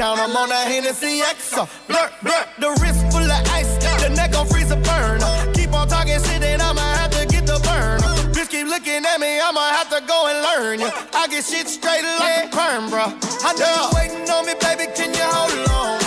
count, 0.00 0.18
I'm 0.18 0.34
on 0.34 0.48
that 0.48 0.66
Hennessy 0.66 1.20
X. 1.20 1.52
uh, 1.52 1.66
Blur, 1.86 2.08
blur, 2.22 2.44
the 2.58 2.70
wrist 2.80 3.00
full 3.12 3.20
of 3.20 3.42
ice. 3.52 3.76
The 4.00 4.08
neck 4.08 4.32
gon' 4.32 4.46
freeze 4.46 4.70
a 4.70 4.76
burn. 4.76 5.20
Keep 5.52 5.74
on 5.74 5.88
talking 5.88 6.18
shit 6.24 6.42
and 6.42 6.62
I'ma 6.62 6.80
have 6.80 7.10
to 7.10 7.26
get 7.26 7.44
the 7.44 7.60
burn. 7.68 8.00
Bitch 8.32 8.48
keep 8.48 8.66
looking 8.66 9.04
at 9.04 9.20
me, 9.20 9.38
I'ma 9.38 9.60
have 9.76 9.90
to 9.90 10.00
go 10.08 10.18
and 10.30 10.38
learn. 10.48 10.80
yeah. 10.80 11.06
I 11.12 11.28
get 11.28 11.44
shit 11.44 11.68
straight 11.68 12.04
like 12.18 12.46
a 12.46 12.56
perm, 12.56 12.88
bruh. 12.88 13.12
I 13.44 13.52
know 13.60 13.68
you 13.76 13.84
waiting 13.96 14.30
on 14.30 14.46
me, 14.46 14.54
baby, 14.64 14.90
can 14.96 15.12
you 15.12 15.28
hold 15.36 15.68
on? 15.68 15.99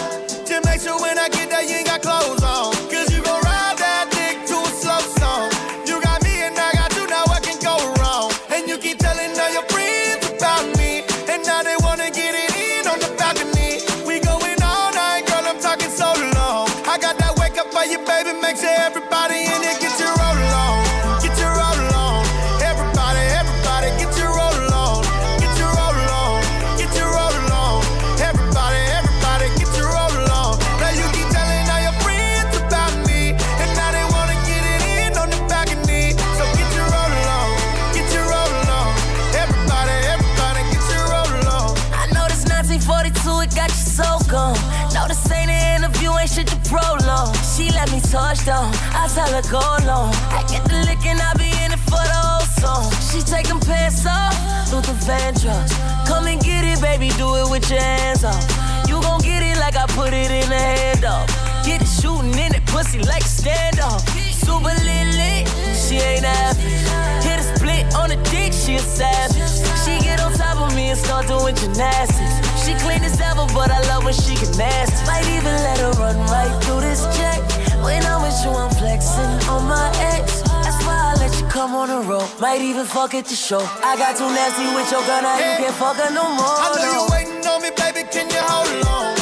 Me 48.33 48.41
I 48.49 49.07
tell 49.13 49.29
her 49.29 49.45
go 49.45 49.61
long. 49.85 50.09
I 50.33 50.43
get 50.49 50.65
the 50.65 50.81
licking, 50.89 51.21
I 51.21 51.33
be 51.37 51.53
in 51.61 51.69
it 51.69 51.81
for 51.85 52.01
the 52.01 52.17
whole 52.17 52.47
song. 52.57 52.89
She 53.05 53.21
taking 53.21 53.59
pants 53.59 54.05
off, 54.07 54.33
Luther 54.73 54.97
Vandross. 55.05 55.69
Come 56.07 56.25
and 56.25 56.41
get 56.41 56.65
it, 56.65 56.81
baby, 56.81 57.09
do 57.17 57.35
it 57.35 57.49
with 57.51 57.69
your 57.69 57.79
hands 57.79 58.23
off. 58.23 58.41
You 58.89 59.01
gon' 59.01 59.21
get 59.21 59.43
it 59.43 59.57
like 59.59 59.75
I 59.75 59.85
put 59.93 60.13
it 60.13 60.31
in 60.31 60.49
the 60.49 60.55
handoff. 60.57 61.29
Get 61.63 61.81
it 61.81 61.87
shooting 61.87 62.33
in 62.33 62.55
it, 62.55 62.65
pussy 62.65 62.99
like 63.05 63.23
standoff. 63.23 64.01
Super 64.33 64.73
lit 64.81 65.07
lit, 65.13 65.45
she 65.77 66.01
ain't 66.01 66.25
average. 66.25 66.89
Hit 67.21 67.37
a 67.37 67.45
split 67.53 67.85
on 67.93 68.09
the 68.09 68.17
dick, 68.33 68.51
she 68.51 68.75
a 68.75 68.79
savage. 68.79 69.37
She 69.85 70.01
get 70.01 70.19
on 70.19 70.33
top 70.33 70.57
of 70.57 70.75
me 70.75 70.89
and 70.89 70.97
start 70.97 71.27
doing 71.27 71.53
gymnastics. 71.55 72.33
She 72.65 72.73
clean 72.81 73.03
as 73.03 73.21
ever, 73.21 73.45
but 73.53 73.69
I 73.69 73.79
love 73.93 74.05
when 74.05 74.13
she 74.13 74.33
get 74.33 74.57
nasty. 74.57 75.05
Might 75.05 75.27
even 75.29 75.53
let 75.61 75.77
her 75.77 75.91
run 76.01 76.17
right 76.33 76.53
through 76.63 76.81
this 76.81 77.05
check. 77.15 77.52
When 77.83 78.01
I'm 78.03 78.21
with 78.23 78.39
you, 78.43 78.51
I'm 78.51 78.71
flexing 78.79 79.33
on 79.51 79.67
my 79.67 79.91
ex. 80.15 80.41
That's 80.63 80.79
why 80.87 81.11
I 81.11 81.15
let 81.19 81.35
you 81.39 81.45
come 81.47 81.75
on 81.75 81.89
the 81.89 82.01
road. 82.07 82.27
Might 82.39 82.61
even 82.61 82.85
fuck 82.85 83.13
at 83.13 83.25
the 83.25 83.35
show. 83.35 83.59
I 83.83 83.95
got 83.97 84.15
too 84.17 84.29
nasty 84.31 84.65
with 84.73 84.89
your 84.89 85.03
gun, 85.05 85.23
now 85.23 85.37
you 85.37 85.53
can't 85.61 85.75
fuck 85.75 85.97
her 85.97 86.11
no 86.13 86.23
more. 86.33 86.57
I 86.63 86.71
know 86.73 86.83
no. 86.83 86.93
you 86.95 87.03
waiting 87.11 87.45
on 87.45 87.61
me, 87.61 87.71
baby. 87.75 88.07
Can 88.09 88.29
you 88.31 88.41
hold 88.41 88.87
on? 88.87 89.15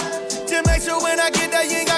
Just 0.48 0.66
make 0.68 0.82
sure 0.82 1.02
when 1.02 1.20
I 1.20 1.30
get 1.32 1.52
there, 1.52 1.66
you 1.66 1.84
ain't 1.84 1.91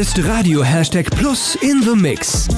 ist 0.00 0.24
Radio 0.24 0.62
Hashtag 0.64 1.10
Plus 1.10 1.56
in 1.56 1.82
the 1.82 1.94
Mix. 1.94 2.48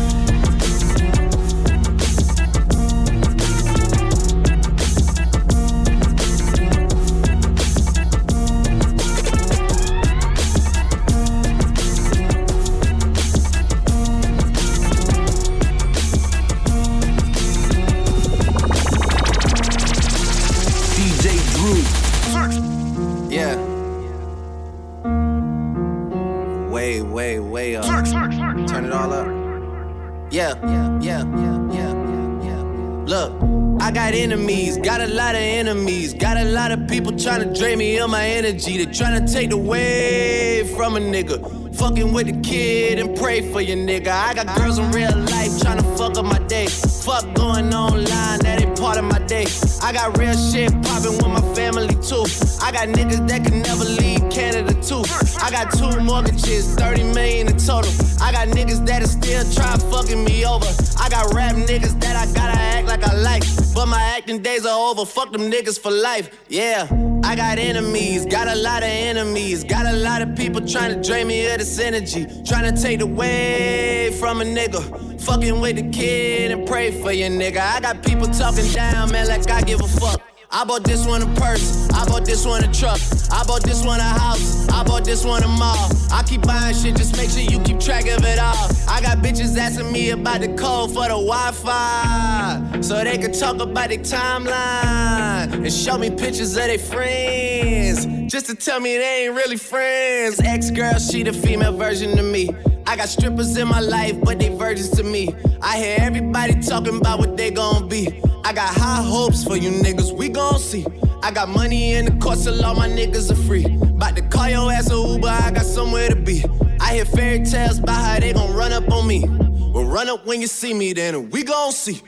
Look, 33.07 33.33
I 33.81 33.91
got 33.91 34.15
enemies, 34.15 34.79
got 34.79 35.01
a 35.01 35.09
lot 35.09 35.35
of 35.35 35.41
enemies, 35.41 36.15
got 36.15 36.37
a 36.37 36.45
lot 36.45 36.71
of 36.71 36.87
people 36.87 37.11
trying 37.17 37.43
to 37.47 37.59
drain 37.59 37.79
me 37.79 37.99
of 37.99 38.11
my 38.11 38.25
energy. 38.25 38.83
They 38.83 38.93
trying 38.93 39.27
to 39.27 39.33
take 39.33 39.53
away 39.53 40.65
from 40.77 40.97
a 40.97 41.01
nigga. 41.01 41.75
Fucking 41.75 42.13
with 42.13 42.27
the 42.29 42.41
kid 42.49 43.01
and 43.01 43.17
pray 43.17 43.51
for 43.51 43.61
your 43.61 43.77
nigga. 43.77 44.09
I 44.09 44.35
got 44.35 44.57
girls 44.57 44.79
in 44.79 44.91
real 44.93 45.17
life 45.17 45.61
trying 45.61 45.79
to 45.79 45.97
fuck 45.97 46.17
up 46.17 46.25
my 46.25 46.39
day. 46.47 46.67
Fuck 46.67 47.35
going 47.35 47.75
online, 47.75 48.39
that 48.41 48.63
ain't 48.63 48.79
part 48.79 48.99
of 48.99 49.05
my 49.05 49.19
day. 49.27 49.47
I 49.83 49.93
got 49.93 50.17
real 50.17 50.37
shit 50.37 50.71
poppin' 50.83 51.17
with 51.19 51.27
my 51.27 51.55
family 51.55 51.89
too. 51.89 52.25
I 52.63 52.71
got 52.71 52.89
niggas 52.89 53.27
that 53.29 53.45
can 53.45 53.63
never 53.63 53.85
leave 53.85 54.23
Canada 54.31 54.75
too. 54.81 55.03
I 55.43 55.51
got 55.51 55.73
two 55.73 56.01
mortgages, 56.01 56.75
30 56.77 57.03
million 57.13 57.49
in 57.49 57.57
total. 57.57 57.91
I 58.23 58.31
got 58.31 58.49
niggas 58.49 58.87
that 58.87 59.03
are 59.03 59.07
still 59.07 59.45
try 59.53 59.77
fucking 59.91 60.23
me 60.23 60.47
over. 60.47 60.67
I 61.01 61.09
got 61.09 61.35
rap 61.35 61.57
niggas 61.57 62.01
that 62.01 62.15
I 62.15 62.33
gotta 62.33 62.59
act 62.59 62.87
like 62.87 63.03
I 63.03 63.15
like. 63.15 63.43
But 63.75 63.87
my 63.87 64.01
acting 64.01 64.41
days 64.41 64.65
are 64.65 64.91
over. 64.91 65.05
Fuck 65.05 65.33
them 65.33 65.51
niggas 65.51 65.81
for 65.81 65.91
life. 65.91 66.31
Yeah. 66.49 66.87
I 67.25 67.35
got 67.35 67.59
enemies, 67.59 68.27
got 68.27 68.47
a 68.49 68.55
lot 68.55 68.83
of 68.83 68.89
enemies. 68.89 69.65
Got 69.65 69.87
a 69.87 69.97
lot 69.97 70.23
of 70.23 70.37
people 70.37 70.61
trying 70.67 70.95
to 70.95 71.09
drain 71.09 71.27
me 71.27 71.47
of 71.47 71.59
this 71.59 71.81
energy. 71.81 72.27
Trying 72.47 72.73
to 72.73 72.81
take 72.81 73.01
away 73.01 74.15
from 74.21 74.41
a 74.43 74.45
nigga. 74.45 75.12
Fucking 75.25 75.61
with 75.61 75.77
the 75.77 75.89
kid 75.91 76.51
and 76.51 76.67
pray 76.67 76.91
for 76.91 77.13
your 77.13 77.31
nigga. 77.31 77.59
I 77.59 77.81
got 77.81 78.03
people 78.03 78.27
talking 78.27 78.67
down, 78.73 79.13
man, 79.13 79.29
like 79.29 79.49
I 79.49 79.63
give 79.63 79.81
a 79.81 79.87
fuck. 79.87 80.21
I 80.51 80.65
bought 80.65 80.85
this 80.85 81.07
one 81.07 81.23
a 81.23 81.27
purse. 81.41 81.89
I 81.91 82.05
bought 82.05 82.27
this 82.27 82.45
one 82.45 82.63
a 82.65 82.73
truck. 82.73 83.01
I 83.31 83.45
bought 83.45 83.63
this 83.63 83.85
one 83.85 84.01
a 84.01 84.03
house. 84.03 84.69
I 84.69 84.83
bought 84.83 85.05
this 85.05 85.25
one 85.25 85.43
a 85.45 85.49
mall. 85.49 85.91
I 86.11 86.25
keep 86.27 86.43
buying 86.43 86.75
shit, 86.75 86.97
just 86.97 87.17
make 87.17 87.31
sure 87.31 87.41
you 87.41 87.61
keep 87.61 87.79
track 87.79 88.07
of 88.09 88.25
it 88.25 88.39
all. 88.39 88.69
I 88.89 89.01
got 89.01 89.19
bitches 89.19 89.57
asking 89.57 89.93
me 89.93 90.11
about 90.11 90.41
the 90.41 90.49
code 90.49 90.91
for 90.91 91.05
the 91.05 91.11
Wi 91.11 91.53
Fi. 91.53 92.81
So 92.81 93.03
they 93.03 93.17
can 93.17 93.33
talk 93.33 93.61
about 93.61 93.91
their 93.91 93.99
timeline 93.99 95.53
and 95.53 95.73
show 95.73 95.97
me 95.99 96.11
pictures 96.11 96.57
of 96.57 96.65
their 96.65 96.79
friends. 96.79 98.07
Just 98.31 98.47
to 98.47 98.55
tell 98.57 98.81
me 98.81 98.99
they 98.99 99.27
ain't 99.27 99.35
really 99.35 99.57
friends. 99.57 100.41
Ex 100.41 100.71
girl, 100.71 100.99
she 100.99 101.23
the 101.23 101.33
female 101.33 101.77
version 101.77 102.19
of 102.19 102.27
me. 102.27 102.51
I 102.87 102.97
got 102.97 103.09
strippers 103.09 103.57
in 103.57 103.69
my 103.69 103.81
life, 103.81 104.21
but 104.23 104.39
they 104.39 104.49
virgins 104.49 104.91
to 104.91 105.03
me. 105.03 105.35
I 105.63 105.79
hear 105.79 105.97
everybody 106.01 106.61
talking 106.61 106.99
about 106.99 107.19
what 107.19 107.37
they 107.37 107.51
gon' 107.51 107.89
be. 107.89 108.21
I 108.45 108.53
got 108.53 108.75
high 108.75 109.03
hopes 109.03 109.45
for 109.45 109.57
you 109.57 109.71
niggas, 109.71 110.13
we 110.13 110.29
gon' 110.29 110.59
see. 110.59 110.85
I 111.23 111.31
got 111.31 111.49
money 111.49 111.93
in 111.95 112.07
the 112.07 112.13
course, 112.13 112.45
so 112.45 112.65
all 112.65 112.75
my 112.75 112.89
niggas 112.89 113.31
are 113.31 113.47
free. 113.47 113.65
About 113.65 114.17
to 114.17 114.23
call 114.23 114.49
your 114.49 114.73
ass 114.73 114.91
a 114.91 114.95
Uber, 114.95 115.29
I 115.29 115.51
got 115.53 115.65
somewhere 115.65 116.09
to 116.09 116.17
be. 116.17 116.45
I 116.81 116.95
hear 116.95 117.05
fairy 117.05 117.45
tales 117.45 117.79
about 117.79 118.03
how 118.03 118.19
they 118.19 118.33
gon' 118.33 118.53
run 118.53 118.73
up 118.73 118.91
on 118.91 119.07
me. 119.07 119.25
Well, 119.29 119.85
run 119.85 120.09
up 120.09 120.27
when 120.27 120.41
you 120.41 120.49
see 120.49 120.75
me, 120.75 120.93
then 120.93 121.31
we 121.31 121.45
gon' 121.45 121.73
see. 121.73 122.03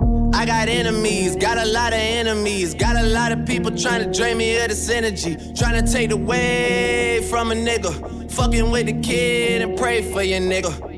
I 0.00 0.46
got 0.46 0.68
enemies, 0.68 1.36
got 1.36 1.58
a 1.58 1.66
lot 1.66 1.92
of 1.92 1.98
enemies, 1.98 2.74
got 2.74 2.96
a 2.96 3.02
lot 3.02 3.32
of 3.32 3.44
people 3.44 3.70
trying 3.70 4.02
to 4.02 4.18
drain 4.18 4.38
me 4.38 4.56
of 4.58 4.68
this 4.68 4.88
energy, 4.88 5.36
trying 5.54 5.84
to 5.84 5.92
take 5.92 6.10
away 6.12 7.26
from 7.28 7.52
a 7.52 7.54
nigga, 7.54 8.30
fucking 8.30 8.70
with 8.70 8.86
the 8.86 9.00
kid 9.00 9.62
and 9.62 9.78
pray 9.78 10.00
for 10.10 10.22
your 10.22 10.40
nigga. 10.40 10.89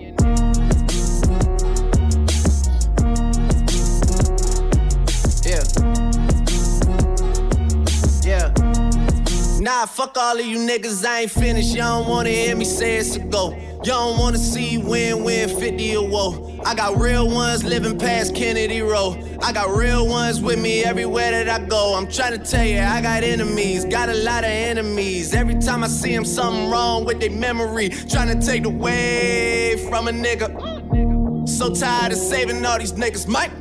Nah, 9.62 9.86
fuck 9.86 10.18
all 10.18 10.36
of 10.36 10.44
you 10.44 10.58
niggas, 10.58 11.06
I 11.06 11.20
ain't 11.20 11.30
finished. 11.30 11.72
Y'all 11.72 12.02
don't 12.02 12.10
wanna 12.10 12.30
hear 12.30 12.56
me 12.56 12.64
say 12.64 12.96
it's 12.96 13.14
a 13.14 13.20
go. 13.20 13.50
Y'all 13.84 14.10
don't 14.10 14.18
wanna 14.18 14.36
see 14.36 14.76
win 14.76 15.22
win 15.22 15.48
50 15.48 15.96
or 15.98 16.08
woe. 16.08 16.60
I 16.64 16.74
got 16.74 17.00
real 17.00 17.30
ones 17.30 17.62
living 17.62 17.96
past 17.96 18.34
Kennedy 18.34 18.82
Row. 18.82 19.16
I 19.40 19.52
got 19.52 19.70
real 19.70 20.08
ones 20.08 20.40
with 20.40 20.60
me 20.60 20.82
everywhere 20.82 21.30
that 21.30 21.48
I 21.48 21.64
go. 21.64 21.94
I'm 21.94 22.10
trying 22.10 22.32
to 22.32 22.44
tell 22.44 22.66
you, 22.66 22.80
I 22.80 23.00
got 23.00 23.22
enemies, 23.22 23.84
got 23.84 24.08
a 24.08 24.14
lot 24.14 24.42
of 24.42 24.50
enemies. 24.50 25.32
Every 25.32 25.60
time 25.60 25.84
I 25.84 25.86
see 25.86 26.12
them, 26.12 26.24
something 26.24 26.68
wrong 26.68 27.04
with 27.04 27.20
their 27.20 27.30
memory. 27.30 27.90
Trying 27.90 28.36
to 28.36 28.44
take 28.44 28.66
away 28.66 29.76
from 29.88 30.08
a 30.08 30.10
nigga. 30.10 31.48
So 31.48 31.72
tired 31.72 32.10
of 32.10 32.18
saving 32.18 32.66
all 32.66 32.80
these 32.80 32.94
niggas, 32.94 33.28
Mike. 33.28 33.52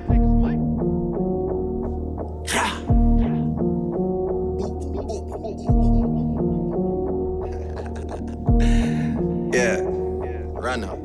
Run 10.72 10.84
up. 10.86 11.00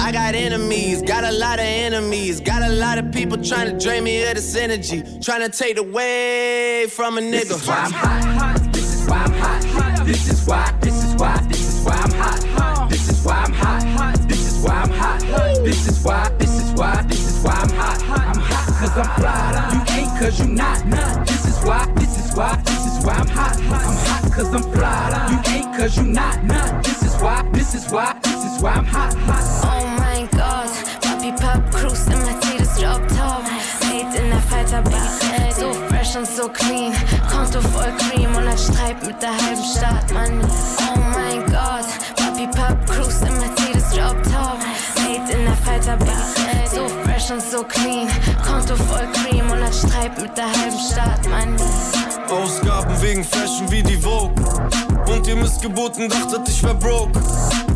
I 0.00 0.10
got 0.10 0.34
enemies, 0.34 1.02
got 1.02 1.24
a 1.24 1.32
lot 1.32 1.58
of 1.58 1.66
enemies, 1.66 2.40
got 2.40 2.62
a 2.62 2.70
lot 2.70 2.98
of 2.98 3.12
people 3.12 3.36
trying 3.42 3.70
to 3.70 3.84
drain 3.84 4.04
me 4.04 4.22
of 4.26 4.34
this 4.34 4.56
energy, 4.56 5.02
trying 5.20 5.42
to 5.48 5.50
take 5.50 5.76
away 5.78 6.86
from 6.88 7.18
a 7.18 7.20
nigga. 7.20 7.48
This 7.48 7.62
is 7.62 7.68
why 7.68 7.74
I'm 7.74 7.92
hot. 7.92 8.72
This 8.72 8.94
is 8.94 9.08
why 9.08 9.18
I'm 9.18 9.32
hot. 9.32 10.06
This 10.06 10.28
is 10.28 10.46
why. 10.46 10.78
This 10.80 11.04
is 11.04 11.14
why. 11.20 11.46
This 11.48 11.68
is 11.68 11.84
why 11.84 11.92
I'm 11.92 12.12
hot. 12.12 12.90
This 12.90 13.08
is 13.10 13.24
why 13.24 13.34
I'm 13.34 13.52
hot. 13.52 14.28
This 14.28 14.46
is 14.50 14.64
why 14.64 14.74
I'm 14.74 14.90
hot. 14.90 15.20
This 15.64 15.88
is 15.88 16.04
why. 16.04 16.28
This 16.38 16.54
is 16.62 16.72
why. 16.72 17.02
This 17.02 17.24
is 17.30 17.44
why 17.44 17.52
I'm 17.52 17.70
hot. 17.70 18.02
I'm 18.02 18.40
hot 18.40 18.51
cause 18.82 18.98
I'm 18.98 19.20
fly. 19.20 19.70
You 19.72 19.80
ain't 20.00 20.18
cause 20.18 20.40
you 20.40 20.48
not. 20.48 21.26
This 21.26 21.44
is 21.46 21.58
why. 21.64 21.86
This 21.96 22.18
is 22.18 22.36
why. 22.36 22.56
This 22.64 22.86
is 22.86 23.04
why 23.04 23.14
I'm 23.14 23.28
hot. 23.28 23.56
I'm 23.56 23.96
hot 24.06 24.32
cause 24.32 24.52
I'm 24.52 24.62
fly. 24.72 25.28
You 25.30 25.54
ain't 25.54 25.76
cause 25.76 25.96
you 25.96 26.04
not. 26.04 26.36
This 26.82 27.02
is 27.02 27.14
why. 27.22 27.48
This 27.52 27.74
is 27.74 27.90
why. 27.92 28.14
This 28.22 28.44
is 28.44 28.62
why 28.62 28.72
I'm 28.72 28.84
hot. 28.84 29.14
Oh 29.70 29.86
my 30.02 30.28
god, 30.36 30.68
Papi 31.00 31.30
Pop 31.40 31.62
Cruise 31.72 32.06
im 32.10 32.18
Mercedes 32.26 32.76
Drop 32.80 33.06
Top. 33.08 33.44
Made 33.86 34.14
in 34.18 34.32
Affalterbach. 34.32 35.12
So 35.54 35.72
fresh 35.88 36.16
und 36.16 36.26
so 36.26 36.48
clean. 36.48 36.92
Konto 37.30 37.60
voll 37.60 37.92
Cream 37.98 38.34
und 38.34 38.48
ein 38.48 38.58
Streit 38.58 39.00
mit 39.06 39.22
der 39.22 39.30
halben 39.30 39.62
Stadt, 39.62 40.12
Mann. 40.12 40.32
Oh 40.92 40.98
mein 41.14 41.46
Gott, 41.46 41.86
Papi 42.16 42.48
Pop 42.48 42.78
Cruise 42.90 43.24
im 43.26 43.34
Mercedes 43.38 43.90
Drop 43.94 44.20
Top. 44.24 44.58
Made 44.96 45.30
in 45.32 45.46
Affalterbach. 45.46 46.32
So 46.74 46.88
fresh 46.88 47.11
und 47.30 47.42
so 47.42 47.62
clean. 47.62 48.08
Konto 48.46 48.74
voll 48.74 49.06
Cream 49.12 49.50
und 49.50 49.62
ein 49.62 49.72
Streit 49.72 50.20
mit 50.20 50.36
der 50.36 50.46
halben 50.46 50.78
Stadt, 50.78 51.28
Mann. 51.28 51.56
Ausgaben 52.28 53.00
wegen 53.00 53.22
Fashion 53.22 53.70
wie 53.70 53.82
die 53.82 53.96
Vogue. 53.96 54.32
Und 55.06 55.26
ihr 55.26 55.36
Missgeburten 55.36 56.08
dachtet, 56.08 56.48
ich 56.48 56.62
wär 56.62 56.74
broke. 56.74 57.18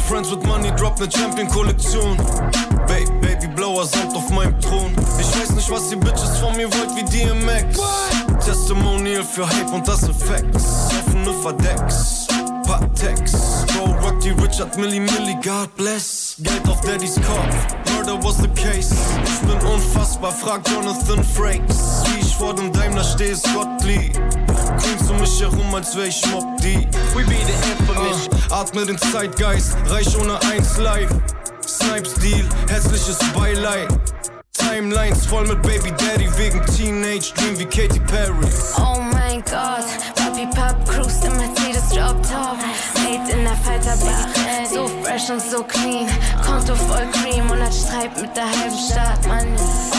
Friends 0.08 0.30
with 0.30 0.44
Money 0.44 0.70
Drop 0.76 0.98
ne 0.98 1.08
Champion-Kollektion. 1.10 2.16
Baby, 2.86 3.10
Baby 3.20 3.46
Blower 3.48 3.84
Samt 3.84 4.16
auf 4.16 4.28
meinem 4.30 4.58
Thron. 4.60 4.94
Ich 5.18 5.40
weiß 5.40 5.50
nicht, 5.50 5.70
was 5.70 5.90
ihr 5.90 5.98
Bitches 5.98 6.38
von 6.38 6.56
mir 6.56 6.68
wollt 6.72 6.96
wie 6.96 7.04
DMX. 7.04 7.80
Testimonial 8.44 9.22
für 9.22 9.48
Hype 9.48 9.72
und 9.72 9.86
das 9.86 10.08
Effects. 10.08 10.88
Offene 11.06 11.32
Verdecks. 11.42 12.26
Patex. 12.66 13.64
Bro, 13.72 13.94
rock 14.02 14.20
die 14.20 14.30
Richard 14.30 14.76
Milli 14.76 15.00
Milli, 15.00 15.34
God 15.42 15.74
bless. 15.76 16.36
Geld 16.40 16.68
auf 16.68 16.80
Daddys 16.80 17.14
Kopf. 17.14 17.94
Murder 17.94 18.22
was 18.22 18.38
the 18.38 18.48
case. 18.48 18.94
Ich 19.24 19.40
bin 19.40 19.58
unfassbar, 19.68 20.32
frag 20.32 20.68
Jonathan 20.68 21.22
Frakes. 21.22 22.02
Wie 22.06 22.20
ich 22.20 22.34
vor 22.34 22.54
dem 22.54 22.72
Daimler 22.72 23.04
stehe, 23.04 23.30
ist 23.30 23.46
Gottlieb. 23.54 24.12
Queens 24.78 25.10
um 25.10 25.20
mich 25.20 25.40
herum, 25.40 25.74
als 25.74 25.96
wär 25.96 26.06
ich 26.06 26.26
Mob 26.32 26.44
die. 26.60 26.88
We 27.14 27.24
be 27.24 27.36
the 27.46 27.70
infamous. 27.70 28.28
Uh, 28.50 28.54
atme 28.54 28.84
den 28.84 28.98
Zeitgeist, 28.98 29.76
reich 29.88 30.16
ohne 30.18 30.40
eins 30.50 30.76
live. 30.78 31.10
Snipes 31.66 32.14
Deal, 32.14 32.44
hässliches 32.68 33.18
Beileid. 33.34 33.88
Timelines 34.52 35.26
voll 35.26 35.46
mit 35.46 35.62
Baby 35.62 35.92
Daddy 35.92 36.28
wegen 36.36 36.64
Teenage 36.66 37.32
Dream 37.34 37.58
wie 37.58 37.64
Katy 37.64 38.00
Perry. 38.00 38.48
Oh 38.78 39.00
mein 39.00 39.42
Gott, 39.44 39.86
Papi 40.16 40.46
Pop 40.54 40.84
Cruise 40.88 41.26
im 41.26 41.32
Drop 42.06 42.22
Top. 42.22 42.58
Made 43.02 43.32
in 43.32 43.42
der 43.42 43.56
Falterbar. 43.56 44.28
So 44.72 44.86
fresh 45.02 45.28
und 45.28 45.42
so 45.42 45.64
clean. 45.64 46.06
Konto 46.40 46.76
voll 46.76 47.04
Cream 47.10 47.50
und 47.50 47.60
ein 47.60 47.72
Streit 47.72 48.16
mit 48.20 48.36
der 48.36 48.44
halben 48.44 48.78
Stadt, 48.78 49.26
Mann. 49.26 49.48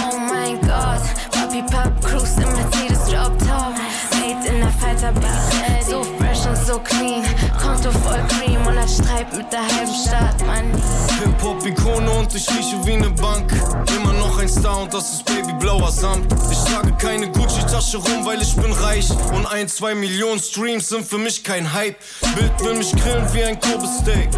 Oh 0.10 0.18
mein 0.18 0.62
Gott, 0.62 1.02
Papi 1.32 1.62
Pop 1.64 1.92
Cruise 2.02 2.42
im 2.42 2.54
Mercedes 2.54 3.04
Drop 3.10 3.38
Top. 3.40 3.76
Made 4.22 4.48
in 4.48 4.62
der 4.62 4.72
Falterbar. 4.80 5.42
So 5.86 6.02
und 6.48 6.58
so 6.58 6.80
clean. 6.80 7.24
Konto 7.62 7.92
voll 7.92 8.24
Cream 8.30 8.66
und 8.66 8.78
ein 8.78 8.88
Streit 8.88 9.36
mit 9.36 9.52
der 9.52 9.62
halben 9.62 9.94
Stadt, 9.94 10.46
Mann. 10.46 10.72
Hip-Hop-Ikone 11.20 12.10
und 12.12 12.34
ich 12.34 12.48
rieche 12.50 12.78
wie 12.86 12.98
ne 12.98 13.10
Bank. 13.10 13.52
Immer 13.96 14.14
noch 14.14 14.40
ein 14.40 14.48
Star 14.48 14.82
und 14.82 14.94
das 14.94 15.14
ist 15.14 15.26
Baby 15.26 15.54
Blauer 15.60 15.92
Samt. 15.92 16.32
Ich 16.52 16.60
trage 16.72 16.92
keine 16.94 17.32
Gucci-Tasche 17.32 17.98
rum, 17.98 18.26
weil 18.26 18.42
ich 18.42 18.56
bin 18.56 18.72
reich. 18.72 19.10
Und 19.34 19.46
ein, 19.48 19.68
zwei 19.68 19.96
Millionen 19.96 20.40
Streams 20.40 20.90
sind 20.90 21.06
für 21.06 21.18
mich 21.18 21.44
kein 21.44 21.72
Hype. 21.74 21.98
Bild 22.36 22.64
will 22.64 22.76
mich 22.76 22.92
grillen 22.96 23.26
wie 23.34 23.44
ein 23.44 23.60
Kobe-Steak. 23.60 24.30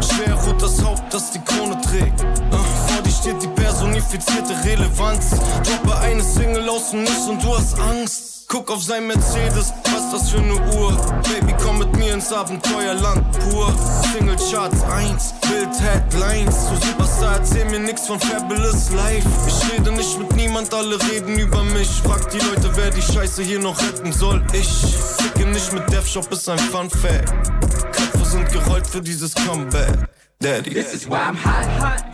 Schwer 0.00 0.34
ruht 0.34 0.60
das 0.62 0.82
Haupt, 0.82 1.12
das 1.12 1.30
die 1.30 1.40
Krone 1.40 1.80
trägt. 1.80 2.22
Uh, 2.52 2.56
vor 2.86 3.02
dir 3.02 3.10
steht 3.10 3.42
die 3.42 3.48
personifizierte 3.74 4.54
Relevanz. 4.64 5.30
Droppe 5.30 5.98
eine 5.98 6.22
Single 6.22 6.68
aus 6.68 6.90
dem 6.90 7.02
Nichts 7.02 7.26
und 7.28 7.42
du 7.42 7.56
hast 7.56 7.78
Angst. 7.80 8.46
Guck 8.46 8.70
auf 8.70 8.82
sein 8.82 9.06
Mercedes, 9.06 9.72
was 9.92 10.12
das 10.12 10.30
für 10.30 10.40
ne 10.40 10.54
Uhr? 10.76 10.92
Baby, 11.24 11.54
komm 11.60 11.78
mit 11.78 11.96
mir 11.96 12.14
ins 12.14 12.32
Abenteuerland 12.32 13.24
pur. 13.40 13.74
Single 14.12 14.36
Charts 14.36 14.82
1, 14.84 15.34
Bild 15.48 15.80
Headlines. 15.80 16.54
Du 16.68 16.86
Superstar, 16.86 17.38
erzähl 17.38 17.64
mir 17.64 17.80
nix 17.80 18.06
von 18.06 18.20
Fabulous 18.20 18.90
Life. 18.90 19.26
Ich 19.48 19.72
rede 19.72 19.90
nicht 19.90 20.18
mit 20.20 20.36
niemand, 20.36 20.72
alle 20.72 20.96
reden 21.10 21.36
über 21.36 21.64
mich. 21.64 21.88
Frag 22.04 22.30
die 22.30 22.38
Leute, 22.38 22.70
wer 22.74 22.90
die 22.90 23.02
Scheiße 23.02 23.42
hier 23.42 23.58
noch 23.58 23.80
retten 23.80 24.12
soll. 24.12 24.44
Ich 24.52 24.94
ficke 25.18 25.46
nicht 25.48 25.72
mit 25.72 25.90
Death 25.90 26.06
Shop, 26.06 26.30
ist 26.30 26.48
ein 26.48 26.58
Fun 26.58 26.88
Fact. 26.88 27.32
Köpfe 27.92 28.24
sind 28.24 28.52
gerollt 28.52 28.86
für 28.86 29.00
dieses 29.00 29.34
Comeback. 29.34 30.08
Daddy. 30.38 30.74
This 30.74 30.94
is 30.94 31.08
why 31.08 31.16
I'm 31.16 31.34
hot. 31.34 32.04
Is 32.08 32.13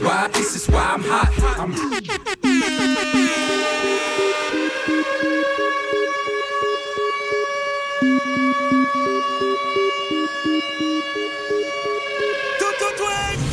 why, 0.00 0.28
this 0.28 0.56
is 0.56 0.68
why 0.68 0.82
I'm 0.94 1.02
hot. 1.02 1.32
I'm 1.58 1.72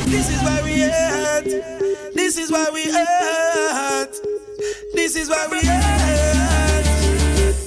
This 0.06 0.30
is 0.30 0.42
why 0.44 0.62
we 0.64 0.84
at. 0.84 1.44
This 2.14 2.38
is 2.38 2.52
why 2.52 2.70
we 2.74 2.84
at. 2.90 4.12
This 4.94 5.16
is 5.16 5.30
why 5.30 5.48
we 5.52 5.60
at. 5.60 6.84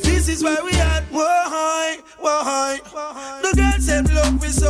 This 0.03 0.29
is 0.29 0.43
why 0.43 0.57
we 0.65 0.73
at. 0.73 1.05
Why? 1.11 1.99
Why? 2.19 2.81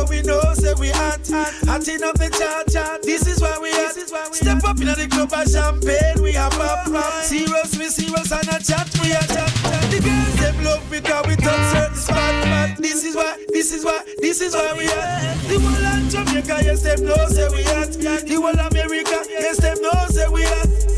So 0.01 0.09
we 0.09 0.21
know 0.21 0.41
say 0.53 0.73
we 0.79 0.89
hot. 0.89 1.21
Hot 1.67 1.87
enough 1.87 2.17
the 2.17 2.29
chat 2.33 2.67
chat. 2.71 3.03
This 3.03 3.27
is 3.27 3.41
why 3.41 3.57
we 3.61 3.69
at. 3.71 3.93
Step 4.33 4.63
up 4.63 4.79
in 4.79 4.87
the 4.87 5.07
club 5.09 5.31
and 5.33 5.49
champagne 5.49 6.21
we 6.21 6.33
have 6.33 6.51
pop. 6.51 6.87
Serious 7.23 7.77
we 7.77 7.87
serious 7.89 8.31
and 8.31 8.47
a 8.49 8.57
chat 8.63 8.89
we 9.01 9.11
a 9.11 9.21
chat. 9.27 9.51
The 9.91 9.99
girls 10.01 10.35
them 10.39 10.63
love 10.63 10.89
we 10.89 11.01
cause 11.01 11.25
we 11.27 11.35
touch 11.35 11.65
certain 11.71 11.95
spot. 11.95 12.77
This 12.77 13.03
is 13.03 13.15
why. 13.15 13.37
This 13.49 13.73
is 13.73 13.85
why. 13.85 14.01
This 14.19 14.41
is 14.41 14.53
why 14.55 14.73
we 14.77 14.85
at. 14.85 15.37
The 15.47 15.59
whole 15.59 15.85
of 15.85 16.09
Jamaica 16.09 16.57
yes 16.65 16.81
them 16.81 17.05
know 17.05 17.27
say 17.27 17.47
we 17.49 17.63
at. 17.63 17.93
The 17.93 18.35
whole 18.35 18.49
of 18.49 18.71
America 18.71 19.17
yes 19.29 19.57
them 19.57 19.81
know 19.81 19.91
say 20.09 20.27
we 20.27 20.43
at. 20.45 20.90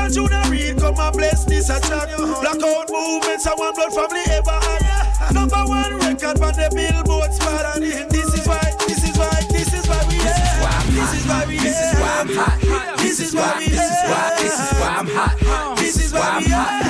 And 0.00 0.14
Junior 0.14 0.42
Reid 0.48 0.78
come 0.78 0.98
and 0.98 1.16
bless 1.16 1.44
this 1.44 1.68
a 1.68 1.78
chat. 1.80 2.08
Blackout 2.16 2.88
movements 2.90 3.46
and 3.46 3.58
one 3.58 3.74
blood 3.74 3.92
family 3.92 4.24
ever 4.32 4.50
had. 4.50 5.34
Number 5.34 5.62
one 5.66 5.96
record 5.98 6.38
for 6.40 6.52
the 6.56 6.68
billboard 6.72 7.32
spot. 7.34 7.76
This 7.78 8.32
is 8.32 8.46
why. 8.48 8.72
This 8.88 9.04
is 9.04 9.18
why. 9.18 9.44
This 9.50 9.74
is 9.74 9.86
why 9.86 10.00
we 10.08 10.16
at. 10.24 10.86
This 10.88 11.12
is 11.14 11.26
why 11.28 11.44
we 11.46 11.56
This 11.58 11.78
is 11.80 12.00
why 12.00 12.20
I'm 12.20 12.28
hot. 12.34 12.98
This 12.98 13.20
is 13.20 13.34
why. 13.34 13.58
This 13.60 13.76
is 13.76 14.00
why. 14.08 14.36
This 14.40 14.58
is 14.58 14.72
why 14.80 14.96
I'm 14.98 15.06
hot. 15.06 15.76
This 15.76 15.96
is 16.04 16.12
why 16.12 16.20
I'm 16.20 16.44
hot. 16.50 16.89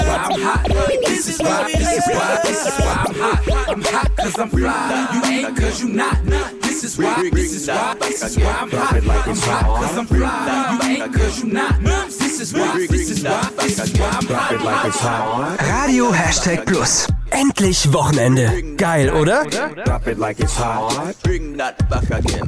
This 0.00 0.08
is 0.08 0.08
why 0.08 0.16
I'm 0.16 0.40
hot. 0.40 0.64
This 1.04 1.28
is 1.28 1.38
why. 1.40 1.66
This 1.66 1.92
is 1.92 2.06
why. 2.08 2.40
This 2.44 2.66
is 2.66 2.78
why 2.80 3.04
I'm 3.06 3.14
hot. 3.14 3.68
I'm 3.68 3.82
hot 3.82 4.16
cause 4.16 4.38
I'm 4.38 4.48
fly. 4.48 5.08
You 5.12 5.20
ain't 5.30 5.56
cause 5.56 5.82
you 5.82 5.88
not. 5.90 6.24
This 6.62 6.84
is 6.84 6.98
why. 6.98 7.30
This 7.30 7.52
is 7.54 7.68
why. 7.68 7.94
This 8.00 8.22
is 8.22 8.38
why 8.38 8.52
I'm 8.52 8.70
hot. 8.70 8.94
I'm 8.94 9.36
hot 9.36 9.64
cause 9.80 9.98
I'm 9.98 10.06
fly. 10.06 10.78
You 10.82 11.02
ain't 11.02 11.14
cause 11.14 11.42
you 11.42 11.52
not. 11.52 11.80
This 11.82 12.40
is 12.40 12.54
why. 12.54 12.86
This 12.88 13.10
is 13.10 13.24
why. 13.24 13.50
This 13.58 13.78
is 13.78 13.92
why 13.98 14.08
I'm 14.08 14.26
hot. 14.26 15.60
Radio 15.60 16.10
Hashtag 16.12 16.64
Plus. 16.64 17.06
Endlich 17.30 17.92
Wochenende. 17.92 18.76
Geil, 18.76 19.10
oder? 19.14 19.44
Drop 19.84 20.06
it 20.06 20.18
like 20.18 20.40
it's 20.40 20.56
hot. 20.56 21.14
Bring 21.22 21.56
that 21.58 21.76
back 21.88 22.10
again. 22.10 22.46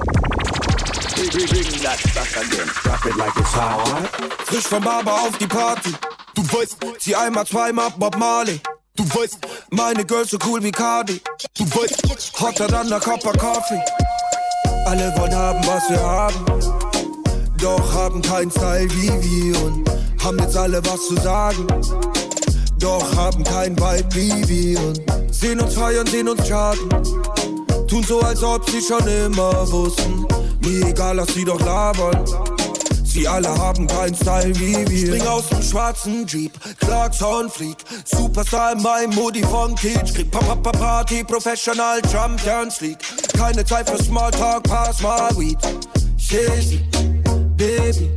Bring 1.31 1.83
that 1.83 2.01
back 2.15 2.37
again. 2.37 2.69
Drop 2.83 3.07
it 3.07 3.17
like 3.17 3.37
it's 3.37 3.53
hot. 3.55 4.09
Frisch 4.47 4.67
vom 4.67 4.83
Barber 4.83 5.13
auf 5.13 5.37
die 5.39 5.47
Party. 5.47 5.93
Du 6.35 6.43
weißt, 6.43 6.77
zieh 6.99 7.15
einmal, 7.15 7.47
zweimal 7.47 7.91
Bob 7.99 8.17
Marley. 8.17 8.61
Du 8.97 9.05
weißt, 9.05 9.39
meine 9.71 10.05
Girls 10.05 10.31
so 10.31 10.39
cool 10.47 10.63
wie 10.63 10.71
Cardi. 10.73 11.21
Du 11.57 11.65
weißt, 11.65 12.41
hotter 12.41 12.67
dann 12.67 12.89
Cup 13.01 13.27
of 13.27 13.37
Coffee. 13.39 13.81
Alle 14.87 15.15
wollen 15.17 15.35
haben, 15.35 15.67
was 15.67 15.89
wir 15.91 16.01
haben. 16.01 16.45
Doch 17.59 17.95
haben 17.95 18.23
keinen 18.23 18.51
Style 18.51 18.91
wie 18.91 19.09
wir 19.53 19.63
und 19.63 19.89
haben 20.23 20.39
jetzt 20.39 20.57
alle 20.57 20.85
was 20.87 21.07
zu 21.07 21.17
sagen. 21.17 21.67
Doch 22.79 23.17
haben 23.17 23.45
kein 23.45 23.77
Vibe 23.77 24.15
wie 24.15 24.49
wir 24.49 24.81
und 24.81 25.01
sehen 25.31 25.61
uns 25.61 25.75
feiern, 25.75 26.07
sehen 26.07 26.29
uns 26.29 26.49
charten. 26.49 26.89
Tun 27.87 28.03
so, 28.03 28.21
als 28.21 28.43
ob 28.43 28.69
sie 28.69 28.81
schon 28.81 29.07
immer 29.07 29.71
wussten. 29.71 30.27
Mir 30.61 30.87
egal, 30.87 31.17
lass 31.17 31.35
sie 31.35 31.45
doch 31.45 31.61
labern. 31.61 32.25
Sie 33.13 33.29
alle 33.29 33.49
haben 33.59 33.87
keinen 33.87 34.15
Style 34.15 34.59
wie 34.59 34.89
wir. 34.89 35.07
Spring 35.07 35.27
aus 35.27 35.47
dem 35.51 35.63
schwarzen 35.63 36.27
Jeep, 36.27 36.53
Clarkson 36.79 37.51
flieg. 37.51 37.77
Superstar 38.07 38.73
in 38.73 38.81
meinem 38.81 39.15
Moody 39.15 39.43
von 39.43 39.75
Kitsch. 39.75 40.15
Krieg 40.15 40.31
Papa 40.31 40.57
Papa 40.57 40.73
Party, 40.73 41.23
Professional 41.23 42.01
Champions 42.11 42.81
League. 42.81 42.99
Keine 43.37 43.67
Zeit 43.67 43.91
für 43.91 44.03
Smalltalk, 44.03 44.63
pass 44.63 45.03
mal 45.03 45.29
Weed. 45.37 45.59
Shizzy, 46.17 46.81
Baby. 47.55 48.09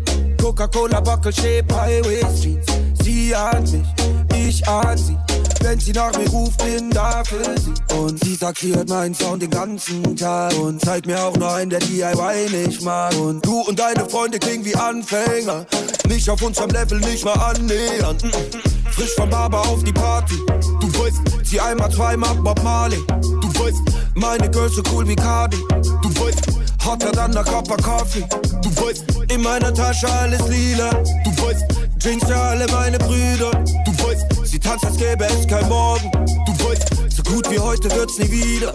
Coca-Cola, 0.42 1.02
Buckle, 1.02 1.34
Shape, 1.34 1.66
Highway 1.74 2.22
Streets. 2.38 2.68
Sie 3.04 3.36
an 3.36 3.64
mich, 3.64 4.48
ich 4.48 4.66
an 4.66 4.98
sie. 4.98 5.25
Wenn 5.68 5.80
sie 5.80 5.94
nach 5.94 6.16
mir 6.16 6.30
ruft, 6.30 6.64
bin 6.64 6.92
da 6.92 7.24
für 7.24 7.44
sie. 7.60 7.74
Und 7.96 8.24
sie 8.24 8.36
sagt, 8.36 8.60
sie 8.60 8.76
hört 8.76 8.88
meinen 8.88 9.16
Sound 9.16 9.42
den 9.42 9.50
ganzen 9.50 10.16
Tag. 10.16 10.54
Und 10.60 10.80
zeigt 10.80 11.08
mir 11.08 11.20
auch 11.20 11.36
noch 11.38 11.56
einen, 11.56 11.72
der 11.72 11.80
DIY 11.80 12.52
nicht 12.52 12.84
mag. 12.84 13.16
Und 13.16 13.44
du 13.44 13.62
und 13.62 13.80
deine 13.80 14.08
Freunde 14.08 14.38
klingen 14.38 14.64
wie 14.64 14.76
Anfänger. 14.76 15.66
Nicht 16.08 16.30
auf 16.30 16.40
unserem 16.44 16.70
Level, 16.70 17.00
nicht 17.00 17.26
mal 17.26 17.34
annähern. 17.34 18.16
Mm, 18.22 18.28
mm. 18.28 18.92
Frisch 18.92 19.16
vom 19.16 19.28
Barber 19.28 19.62
auf 19.62 19.84
die 19.84 19.92
Party. 19.92 20.36
Du 20.82 21.00
weißt, 21.00 21.18
sie 21.44 21.60
einmal, 21.60 21.92
zweimal 21.92 22.36
Bob 22.36 22.64
Marley. 22.64 23.04
Du 23.08 23.60
weißt, 23.60 23.80
meine 24.14 24.52
Girls 24.52 24.76
so 24.76 24.84
cool 24.94 25.08
wie 25.08 25.16
Cardi. 25.16 25.58
Du 25.70 26.10
weißt, 26.24 26.44
hotter 26.86 27.12
dann 27.12 27.34
Cup 27.34 27.72
of 27.72 27.78
Coffee. 27.78 28.24
Du 28.62 28.70
weißt, 28.86 29.04
in 29.32 29.42
meiner 29.42 29.74
Tasche 29.74 30.08
alles 30.08 30.48
lila. 30.48 30.92
Du 30.92 31.44
weißt, 31.44 31.85
Drinks 32.06 32.28
für 32.28 32.38
alle 32.38 32.68
meine 32.68 33.00
Brüder. 33.00 33.50
Du 33.84 33.92
weißt, 34.04 34.28
sie 34.46 34.60
tanzt, 34.60 34.86
als 34.86 34.96
gäbe 34.96 35.26
es 35.26 35.48
kein 35.48 35.68
Morgen. 35.68 36.12
Du 36.12 36.52
weißt, 36.64 36.88
so 37.10 37.24
gut 37.24 37.50
wie 37.50 37.58
heute 37.58 37.90
wird's 37.96 38.20
nie 38.20 38.30
wieder. 38.30 38.72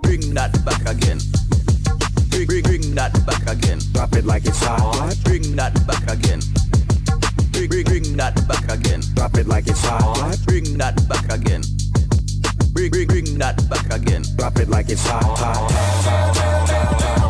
Bring 0.00 0.34
that 0.34 0.64
back 0.64 0.80
again. 0.88 1.18
Bring, 2.30 2.46
bring, 2.46 2.62
bring 2.62 2.94
that 2.94 3.12
back 3.26 3.46
again. 3.46 3.78
Drop 3.92 4.16
it 4.16 4.24
like 4.24 4.46
it's 4.46 4.58
hot. 4.64 5.14
Bring 5.24 5.54
that 5.54 5.74
back 5.86 6.10
again. 6.10 6.40
Bring, 7.52 7.68
bring, 7.68 7.84
bring 7.84 8.16
that 8.16 8.48
back 8.48 8.72
again. 8.72 9.02
Drop 9.14 9.36
it 9.36 9.46
like 9.46 9.66
it's 9.66 9.84
hot. 9.84 10.38
Bring 10.46 10.78
that 10.78 10.96
back 11.10 11.30
again. 11.30 11.60
Bring, 12.72 12.90
bring, 12.90 13.06
bring 13.06 13.38
that 13.38 13.68
back 13.68 13.92
again. 13.92 14.22
Drop 14.38 14.58
it 14.58 14.70
like 14.70 14.88
it's 14.88 15.06
hot. 15.06 16.06
left, 16.96 17.25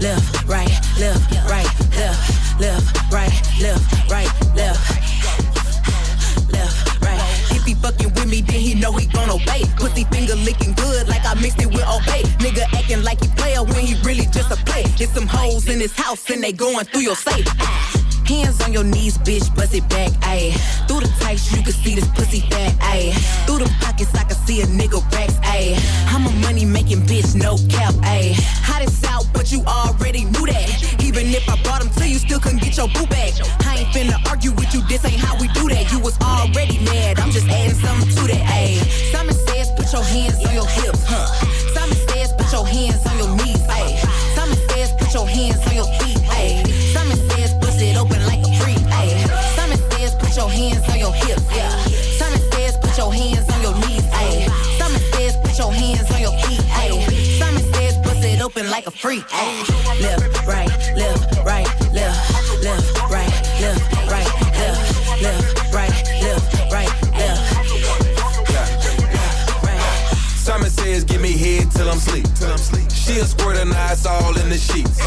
left, 0.00 0.48
right, 0.48 0.70
left, 0.98 1.30
right, 1.48 1.68
left, 1.96 2.60
left, 2.60 3.12
right, 3.12 3.32
left, 3.60 4.10
right, 4.10 4.30
left. 4.56 4.80
Left, 6.52 7.02
right. 7.02 7.20
If 7.52 7.64
he 7.64 7.74
fucking 7.74 8.12
with 8.14 8.28
me, 8.28 8.40
then 8.40 8.60
he 8.60 8.74
know 8.74 8.92
he 8.92 9.06
gon' 9.06 9.30
obey. 9.30 9.62
Pussy 9.76 10.04
finger 10.04 10.34
licking 10.36 10.72
good 10.74 11.06
like 11.08 11.24
I 11.24 11.34
mixed 11.34 11.60
it 11.60 11.66
with 11.66 11.86
obey. 11.86 12.22
Nigga 12.40 12.64
acting 12.76 13.02
like 13.02 13.20
he 13.20 13.28
player 13.36 13.62
when 13.62 13.84
he 13.84 13.94
really 14.02 14.26
just 14.32 14.50
a 14.50 14.56
play. 14.64 14.84
It's 14.98 15.12
some 15.12 15.26
hoes 15.26 15.68
in 15.68 15.80
his 15.80 15.94
house 15.94 16.28
and 16.30 16.42
they 16.42 16.52
going 16.52 16.86
through 16.86 17.02
your 17.02 17.16
safe. 17.16 17.46
Hands 18.30 18.60
on 18.62 18.72
your 18.72 18.84
knees, 18.84 19.18
bitch, 19.18 19.52
bust 19.56 19.74
it 19.74 19.82
back, 19.88 20.12
ayy. 20.30 20.54
Through 20.86 21.00
the 21.00 21.10
tights, 21.18 21.50
you 21.50 21.64
can 21.64 21.72
see 21.72 21.96
this 21.96 22.06
pussy 22.14 22.38
fat, 22.46 22.70
ayy. 22.94 23.10
Through 23.44 23.58
the 23.58 23.70
pockets, 23.82 24.14
I 24.14 24.22
can 24.22 24.36
see 24.46 24.62
a 24.62 24.66
nigga 24.66 25.02
racks, 25.10 25.34
ayy. 25.50 25.74
I'm 26.14 26.24
a 26.24 26.30
money 26.46 26.64
making 26.64 27.02
bitch, 27.10 27.34
no 27.34 27.58
cap, 27.66 27.92
ayy. 28.06 28.38
Hot 28.62 28.82
as 28.82 29.02
out, 29.02 29.26
but 29.34 29.50
you 29.50 29.64
already 29.66 30.26
knew 30.26 30.46
that. 30.46 31.02
Even 31.02 31.26
if 31.34 31.42
I 31.48 31.60
brought 31.64 31.82
them 31.82 31.90
to 31.98 32.08
you, 32.08 32.18
still 32.18 32.38
couldn't 32.38 32.62
get 32.62 32.76
your 32.76 32.86
boo 32.94 33.04
back. 33.10 33.34
I 33.66 33.82
ain't 33.82 33.90
finna 33.90 34.14
argue 34.30 34.52
with 34.52 34.72
you, 34.74 34.86
this 34.86 35.04
ain't 35.04 35.18
how 35.18 35.34
we 35.40 35.48
do 35.48 35.68
that. 35.68 35.90
You 35.90 35.98
was 35.98 36.16
already 36.22 36.78
mad, 36.86 37.18
I'm 37.18 37.32
just 37.32 37.48
adding 37.48 37.74
something 37.74 38.14
to 38.14 38.22
that, 38.30 38.46
ayy. 38.54 38.78
Simon 39.10 39.34
says, 39.34 39.74
put 39.74 39.90
your 39.92 40.06
hands 40.06 40.38
on 40.46 40.54
your 40.54 40.70
hips, 40.70 41.02
huh? 41.02 41.26
Simon 41.74 41.98
says, 42.06 42.30
put 42.38 42.46
your 42.52 42.64
hands 42.64 43.02
on 43.10 43.18
your 43.18 43.34
knees, 43.42 43.58
ayy. 43.74 43.98
Simon 44.38 44.58
says, 44.70 44.94
put 45.02 45.12
your 45.18 45.26
hands 45.26 45.58
on 45.66 45.74
your 45.74 45.90
feet, 45.98 46.22
ayy. 46.38 46.79
Put 50.30 50.36
your 50.36 50.50
hands 50.50 50.88
on 50.88 50.98
your 51.00 51.12
hips, 51.12 51.42
yeah. 51.52 51.70
Simon 52.16 52.40
says, 52.52 52.76
put 52.76 52.96
your 52.96 53.12
hands 53.12 53.48
on 53.50 53.62
your 53.62 53.74
knees, 53.74 54.04
ayy. 54.14 54.48
Simon 54.78 55.00
says, 55.12 55.36
put 55.38 55.58
your 55.58 55.72
hands 55.72 56.08
on 56.12 56.20
your 56.20 56.32
feet, 56.46 56.60
ayy. 56.60 57.38
Simon 57.38 57.62
says, 57.74 57.98
bust 57.98 58.22
it 58.22 58.40
open 58.40 58.70
like 58.70 58.86
a 58.86 58.92
freak, 58.92 59.24
ayy. 59.24 60.00
Left, 60.00 60.46
right, 60.46 60.68
left, 60.96 61.36
right, 61.44 61.66
left, 61.92 62.62
left, 62.62 63.10
right, 63.10 63.26
left, 63.60 63.92
right, 64.08 64.30
left, 64.54 65.20
left, 65.20 65.74
right, 65.74 66.22
left, 66.22 66.72
right, 66.72 67.09
give 70.98 71.20
me 71.20 71.32
head 71.32 71.70
till 71.70 71.88
I'm 71.88 71.98
sleep. 71.98 72.26
She'll 72.90 73.24
squirt 73.24 73.56
a 73.56 73.64
nice 73.64 74.06
all 74.06 74.36
in 74.36 74.48
the 74.48 74.58
sheets. 74.58 74.98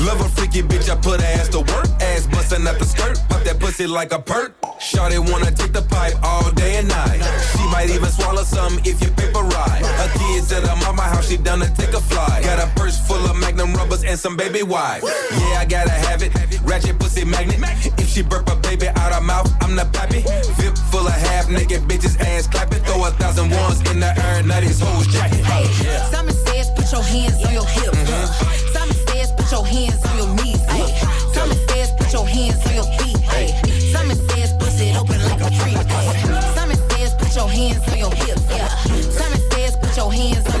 Love 0.00 0.20
a 0.20 0.28
freaky 0.30 0.62
bitch, 0.62 0.88
I 0.88 0.96
put 0.96 1.20
ass 1.20 1.48
to 1.50 1.58
work. 1.60 1.88
Ass 2.00 2.26
bustin' 2.26 2.66
out 2.66 2.78
the 2.78 2.84
skirt, 2.84 3.20
pop 3.28 3.42
that 3.44 3.60
pussy 3.60 3.86
like 3.86 4.12
a 4.12 4.18
perk. 4.18 4.54
Shorty 4.80 5.18
wanna 5.18 5.50
take 5.50 5.72
the 5.72 5.82
pipe 5.82 6.14
all 6.22 6.50
day 6.52 6.76
and 6.76 6.88
night. 6.88 7.20
She 7.52 7.64
might 7.68 7.90
even 7.90 8.08
swallow 8.10 8.42
some 8.42 8.78
if 8.84 9.02
you 9.02 9.10
paper 9.10 9.42
ride. 9.42 9.84
Her 9.84 10.10
kids 10.18 10.50
at 10.50 10.62
her 10.62 10.76
mama 10.76 11.02
house, 11.02 11.28
she 11.28 11.36
down 11.36 11.60
to 11.60 11.70
take 11.74 11.92
a 11.92 12.00
fly. 12.00 12.40
Got 12.42 12.64
a 12.64 12.68
purse 12.74 12.98
full 13.06 13.22
of 13.30 13.36
Magnum 13.36 13.74
rubbers 13.74 14.04
and 14.04 14.18
some 14.18 14.36
baby 14.36 14.62
wipes. 14.62 15.04
Yeah, 15.32 15.60
I 15.60 15.66
gotta 15.66 15.90
have 15.90 16.22
it. 16.22 16.32
Ratchet 16.62 16.98
pussy 16.98 17.24
magnet. 17.24 17.60
If 17.98 18.08
she 18.08 18.22
burp 18.22 18.48
a 18.48 18.56
baby 18.56 18.88
out 18.88 19.08
mouth, 19.28 19.52
I'm 19.62 19.74
not 19.74 19.92
pappy. 19.92 20.22
Vip 20.56 20.76
full 20.90 21.06
of 21.06 21.12
half 21.12 21.48
naked 21.50 21.82
bitches, 21.82 22.18
ass 22.20 22.46
clapping. 22.46 22.82
Throw 22.84 23.04
a 23.04 23.10
thousand 23.20 23.50
ones 23.50 23.78
in 23.90 24.00
the 24.00 24.12
air, 24.26 24.42
now 24.42 24.60
these 24.60 24.80
hoes 24.80 25.06
Simon 25.18 26.34
says, 26.46 26.70
put 26.70 26.92
your 26.92 27.02
hands 27.02 27.44
on 27.44 27.52
your 27.52 27.66
hips. 27.66 27.98
Mm-hmm. 27.98 28.72
Simon 28.72 28.94
says, 29.08 29.32
put 29.32 29.50
your 29.50 29.66
hands 29.66 30.04
on 30.06 30.16
your 30.16 30.30
knees. 30.36 30.62
Simon 31.34 31.58
says, 31.68 31.90
put 31.98 32.12
your 32.12 32.26
hands 32.26 32.66
on 32.66 32.74
your 32.74 32.86
feet. 32.98 33.18
Simon 33.92 34.16
says, 34.28 34.52
bust 34.54 34.80
it 34.80 34.96
open 34.96 35.20
like 35.24 35.40
a 35.40 35.50
tree. 35.50 35.74
Simon 36.54 36.78
says, 36.90 37.14
put 37.14 37.34
your 37.34 37.48
hands 37.48 37.88
on 37.88 37.98
your 37.98 38.14
hips. 38.14 38.46
Yeah. 38.50 38.68
Simon 39.10 39.40
says, 39.50 39.76
put 39.76 39.96
your 39.96 40.12
hands 40.12 40.46
on 40.54 40.57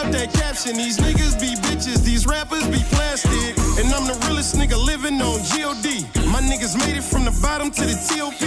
out 0.00 0.12
that 0.12 0.32
caption. 0.32 0.76
These 0.76 0.98
niggas 0.98 1.40
be 1.40 1.54
bitches, 1.68 2.02
these 2.02 2.26
rappers 2.26 2.66
be 2.68 2.82
plastic. 2.90 3.56
And 3.78 3.92
I'm 3.92 4.06
the 4.06 4.18
realest 4.26 4.56
nigga 4.56 4.76
living 4.76 5.20
on 5.20 5.38
GOD. 5.52 6.04
My 6.26 6.40
niggas 6.40 6.76
made 6.78 6.96
it 6.96 7.04
from 7.04 7.24
the 7.24 7.36
bottom 7.42 7.70
to 7.70 7.82
the 7.82 7.96
TOP. 8.08 8.40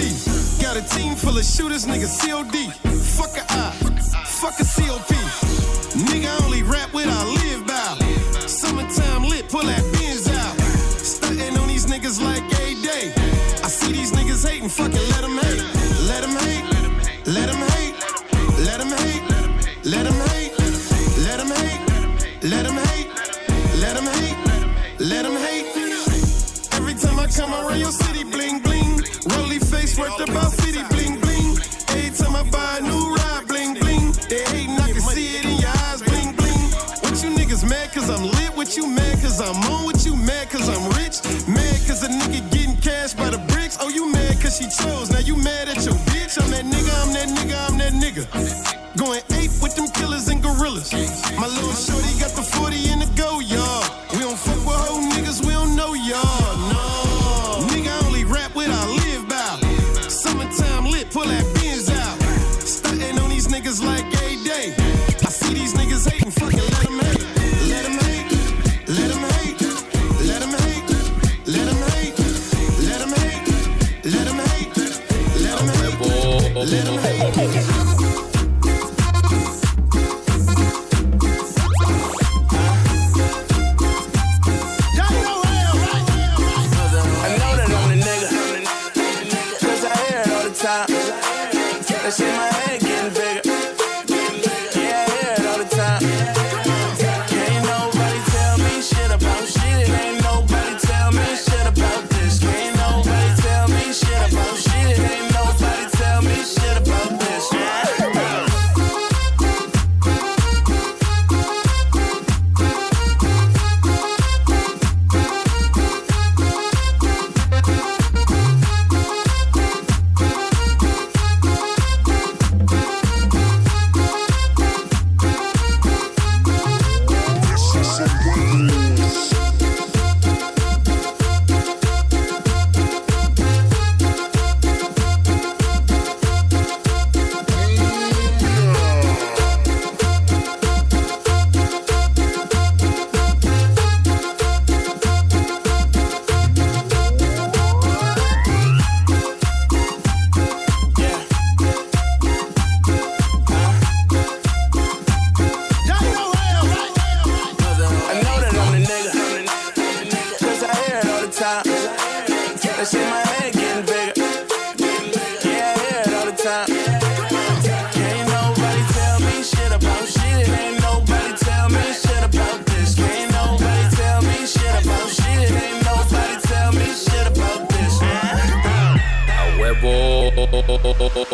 Got 0.62 0.78
a 0.78 0.84
team 0.96 1.16
full 1.16 1.38
of 1.38 1.46
shooters, 1.46 1.86
niggas 1.86 2.22
COD. 2.22 2.93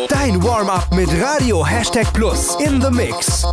Dein 0.08 0.42
Warm-up 0.42 0.94
mit 0.94 1.08
Radio 1.22 1.64
Hashtag 1.66 2.12
Plus 2.12 2.56
in 2.60 2.80
the 2.80 2.90
Mix. 2.90 3.44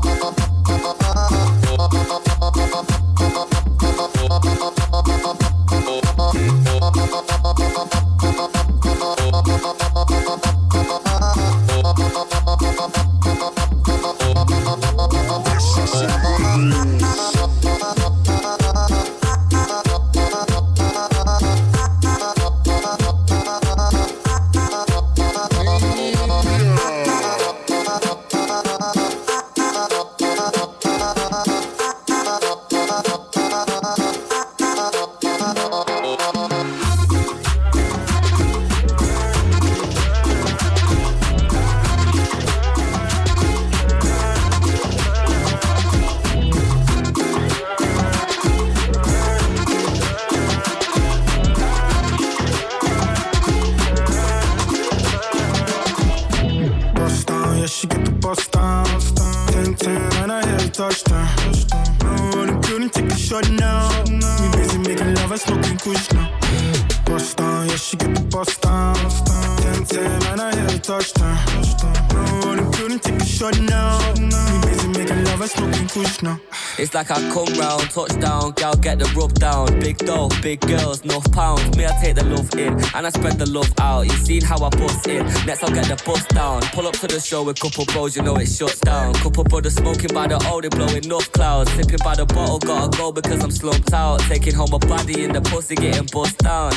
Like 76.97 77.11
I 77.11 77.19
come 77.29 77.53
round, 77.59 77.91
touchdown, 77.91 78.53
gal 78.53 78.75
get 78.75 78.97
the 78.97 79.05
rub 79.15 79.31
down. 79.35 79.79
Big 79.79 79.97
dough, 79.99 80.29
big 80.41 80.59
girls, 80.61 81.01
enough 81.01 81.31
pounds. 81.31 81.77
Me, 81.77 81.85
I 81.85 81.91
take 82.01 82.15
the 82.15 82.25
love 82.25 82.51
in, 82.55 82.73
and 82.95 83.05
I 83.05 83.09
spread 83.09 83.37
the 83.37 83.45
love 83.45 83.71
out. 83.79 84.01
You 84.07 84.17
seen 84.25 84.41
how 84.41 84.57
I 84.63 84.69
bust 84.69 85.05
in, 85.07 85.23
next 85.45 85.63
I'll 85.63 85.69
get 85.69 85.85
the 85.85 86.01
bust 86.03 86.29
down. 86.29 86.61
Pull 86.73 86.87
up 86.87 86.95
to 86.95 87.07
the 87.07 87.19
show 87.19 87.43
with 87.43 87.59
couple 87.59 87.85
bros, 87.85 88.15
you 88.15 88.23
know 88.23 88.35
it 88.37 88.47
shuts 88.47 88.79
down. 88.79 89.13
Couple 89.13 89.43
brothers 89.43 89.75
smoking 89.75 90.11
by 90.11 90.25
the 90.25 90.43
old, 90.49 90.63
they 90.63 90.69
blowing 90.69 91.03
enough 91.05 91.31
clouds. 91.33 91.71
Sipping 91.73 91.99
by 92.03 92.15
the 92.15 92.25
bottle, 92.25 92.57
gotta 92.57 92.97
go 92.97 93.11
because 93.11 93.43
I'm 93.43 93.51
slumped 93.51 93.93
out. 93.93 94.19
Taking 94.21 94.55
home 94.55 94.73
a 94.73 94.79
body 94.79 95.23
in 95.23 95.33
the 95.33 95.41
pussy, 95.41 95.75
getting 95.75 96.07
bust 96.11 96.39
down. 96.39 96.73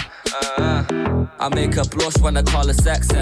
Uh, 0.59 1.20
I 1.41 1.49
make 1.55 1.73
her 1.75 1.85
blush 1.85 2.19
when 2.19 2.37
I 2.37 2.43
call 2.43 2.67
her 2.67 2.75
sexy. 2.75 3.17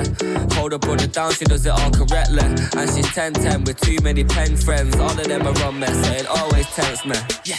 Hold 0.57 0.73
her 0.73 0.79
brother 0.79 1.07
down, 1.07 1.33
she 1.33 1.45
does 1.45 1.65
it 1.65 1.71
all 1.71 1.91
correctly. 1.93 2.43
And 2.43 2.91
she's 2.91 3.07
10-10 3.15 3.65
with 3.65 3.81
too 3.81 3.99
many 4.03 4.25
pen 4.25 4.57
friends. 4.57 4.97
All 4.97 5.11
of 5.11 5.25
them 5.25 5.47
are 5.47 5.63
on 5.65 5.79
me, 5.79 5.87
so 5.87 6.11
it 6.11 6.27
always 6.27 6.67
tempts 6.75 7.07
me. 7.07 7.15
Yeah. 7.45 7.59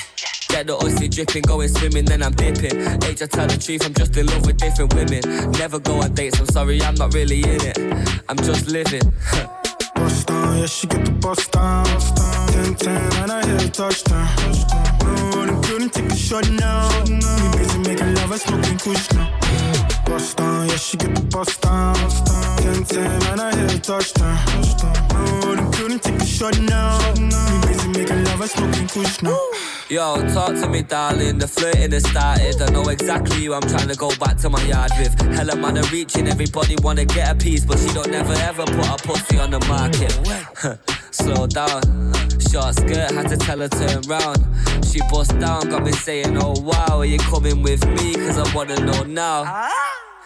Get 0.50 0.68
the 0.68 0.76
oily 0.76 1.08
dripping, 1.08 1.44
going 1.44 1.70
swimming, 1.70 2.04
then 2.04 2.22
I'm 2.22 2.34
dipping. 2.34 2.76
Age, 3.06 3.22
I 3.22 3.28
tell 3.28 3.48
the 3.48 3.58
truth, 3.58 3.86
I'm 3.86 3.94
just 3.94 4.18
in 4.18 4.26
love 4.26 4.46
with 4.46 4.58
different 4.58 4.94
women. 4.94 5.22
Never 5.54 5.80
go 5.80 6.02
on 6.02 6.14
dates, 6.14 6.38
I'm 6.40 6.48
sorry, 6.48 6.82
I'm 6.82 6.96
not 6.96 7.14
really 7.14 7.40
in 7.40 7.62
it. 7.64 7.78
I'm 8.28 8.38
just 8.38 8.68
living. 8.68 9.14
bust 9.96 10.28
down, 10.28 10.58
yeah, 10.58 10.66
she 10.66 10.88
get 10.88 11.06
the 11.06 11.12
bust 11.12 11.52
down. 11.54 11.86
10 11.86 12.76
10, 12.76 13.24
and 13.24 13.32
I 13.32 13.48
hit 13.48 13.64
a 13.64 13.72
touchdown. 13.72 14.28
No, 15.32 15.42
I'm 15.42 15.62
couldn't 15.64 15.94
take 15.94 16.12
a 16.12 16.16
shot 16.16 16.50
now. 16.50 16.90
Me 17.06 17.58
busy 17.58 17.80
making 17.80 18.14
love, 18.16 18.32
I 18.32 18.38
smoking 18.38 18.78
kush 18.78 19.12
now. 19.14 19.40
Bust 20.20 20.36
down, 20.36 20.68
yeah, 20.68 20.76
she 20.76 20.98
get 20.98 21.16
the 21.16 21.22
bust 21.22 21.62
down. 21.62 21.96
10 21.96 22.84
10, 22.84 23.24
and 23.32 23.40
I 23.40 23.56
hit 23.56 23.76
a 23.76 23.80
touchdown. 23.80 24.36
No, 25.14 25.64
I'm 25.64 25.72
couldn't 25.72 26.04
take 26.04 26.20
a 26.20 26.26
shot 26.26 26.60
now. 26.60 27.00
Me 27.16 27.62
busy 27.66 27.88
making 27.88 28.26
love, 28.26 28.42
I 28.42 28.48
smoking 28.48 28.90
kush 28.90 29.22
now. 29.22 29.40
Yo, 29.88 30.18
talk 30.34 30.56
to 30.56 30.68
me, 30.68 30.82
darling. 30.82 31.38
The 31.38 31.48
flirting 31.48 31.94
has 31.94 32.04
started. 32.04 32.62
I 32.62 32.70
know 32.74 32.90
exactly 32.90 33.46
who 33.46 33.54
I'm 33.54 33.62
trying 33.62 33.88
to 33.88 33.96
go 33.96 34.14
back 34.18 34.36
to 34.40 34.50
my 34.50 34.62
yard 34.64 34.92
with. 35.00 35.18
Hella 35.22 35.56
man 35.56 35.78
are 35.78 35.88
reaching, 35.90 36.28
everybody 36.28 36.76
wanna 36.84 37.06
get 37.06 37.32
a 37.32 37.36
piece, 37.36 37.64
but 37.64 37.80
she 37.80 37.88
don't 37.94 38.12
never 38.12 38.34
ever 38.34 38.66
put 38.66 38.90
a 38.90 38.98
pussy 39.02 39.40
on 39.40 39.52
the 39.52 39.62
market. 39.72 40.12
Slow 41.16 41.48
down. 41.48 42.12
Short 42.52 42.76
skirt, 42.76 43.12
had 43.12 43.30
to 43.30 43.38
tell 43.38 43.60
her 43.60 43.70
turn 43.70 44.02
round. 44.02 44.44
She 44.84 45.00
bust 45.10 45.40
down, 45.40 45.70
got 45.70 45.84
me 45.84 45.94
saying, 45.94 46.36
Oh 46.42 46.60
wow, 46.60 47.00
are 47.00 47.06
you 47.06 47.20
coming 47.20 47.64
with 47.64 47.88
me? 47.88 48.16
Cause 48.16 48.38
I 48.38 48.54
wanna 48.54 48.76
know 48.82 49.04
now. 49.04 49.70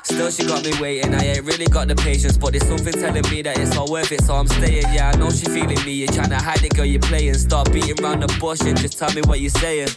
Still, 0.03 0.29
she 0.29 0.45
got 0.45 0.65
me 0.65 0.73
waiting. 0.81 1.13
I 1.15 1.23
ain't 1.23 1.45
really 1.45 1.65
got 1.65 1.87
the 1.87 1.95
patience, 1.95 2.37
but 2.37 2.51
there's 2.51 2.67
something 2.67 2.91
telling 2.91 3.23
me 3.31 3.41
that 3.41 3.57
it's 3.57 3.77
all 3.77 3.89
worth 3.89 4.11
it, 4.11 4.21
so 4.21 4.35
I'm 4.35 4.47
staying. 4.47 4.83
Yeah, 4.91 5.11
I 5.13 5.17
know 5.17 5.29
she 5.29 5.45
feeling 5.45 5.81
me. 5.85 5.93
You're 5.93 6.11
trying 6.11 6.29
to 6.29 6.35
hide 6.35 6.61
it, 6.61 6.75
girl, 6.75 6.85
you're 6.85 6.99
playing. 6.99 7.35
Start 7.35 7.71
beating 7.71 8.03
around 8.03 8.19
the 8.19 8.37
bush 8.39 8.59
and 8.61 8.77
just 8.77 8.99
tell 8.99 9.13
me 9.13 9.21
what 9.21 9.39
you're 9.39 9.49
saying. 9.49 9.87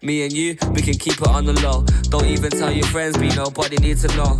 Me 0.00 0.24
and 0.24 0.32
you, 0.32 0.56
we 0.72 0.80
can 0.80 0.94
keep 0.94 1.20
it 1.20 1.28
on 1.28 1.44
the 1.44 1.52
low. 1.60 1.84
Don't 2.08 2.24
even 2.24 2.50
tell 2.50 2.72
your 2.72 2.86
friends, 2.86 3.18
be 3.18 3.28
nobody 3.36 3.76
need 3.76 3.98
to 3.98 4.08
know. 4.16 4.38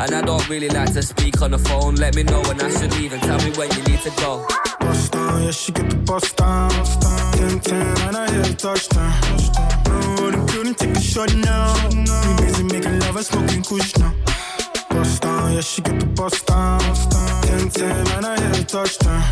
And 0.00 0.14
I 0.14 0.22
don't 0.22 0.48
really 0.48 0.70
like 0.70 0.92
to 0.94 1.02
speak 1.02 1.42
on 1.42 1.50
the 1.50 1.58
phone. 1.58 1.96
Let 1.96 2.16
me 2.16 2.22
know 2.22 2.40
when 2.42 2.58
I 2.60 2.70
should 2.70 2.96
leave 2.96 3.12
and 3.12 3.22
tell 3.22 3.38
me 3.38 3.52
when 3.58 3.70
you 3.72 3.82
need 3.84 4.00
to 4.00 4.10
go. 4.16 4.46
Bust 4.80 5.12
down, 5.12 5.42
yeah, 5.42 5.50
she 5.50 5.72
get 5.72 5.90
the 5.90 5.96
bust 5.96 6.34
down. 6.38 6.70
10 6.70 7.60
10, 7.60 7.98
and 8.08 8.16
I 8.16 8.30
hit 8.32 8.50
a 8.50 8.56
touchdown. 8.56 9.12
No, 10.16 10.30
them 10.30 10.48
couldn't 10.48 10.78
take 10.78 10.96
a 10.96 11.00
shot 11.00 11.32
now. 11.36 11.72
We 11.90 12.46
busy 12.46 12.62
making 12.64 12.98
love, 13.00 13.16
I 13.18 13.20
smoking 13.20 13.62
kush 13.62 13.94
now 13.98 14.14
bust 14.96 15.22
down, 15.22 15.52
yeah, 15.52 15.60
she 15.60 15.82
get 15.82 16.00
the 16.00 16.06
bust 16.06 16.46
down. 16.46 16.80
10 16.80 17.68
10, 17.70 18.04
man, 18.04 18.24
I 18.24 18.40
hit 18.40 18.60
a 18.60 18.64
touchdown. 18.64 19.22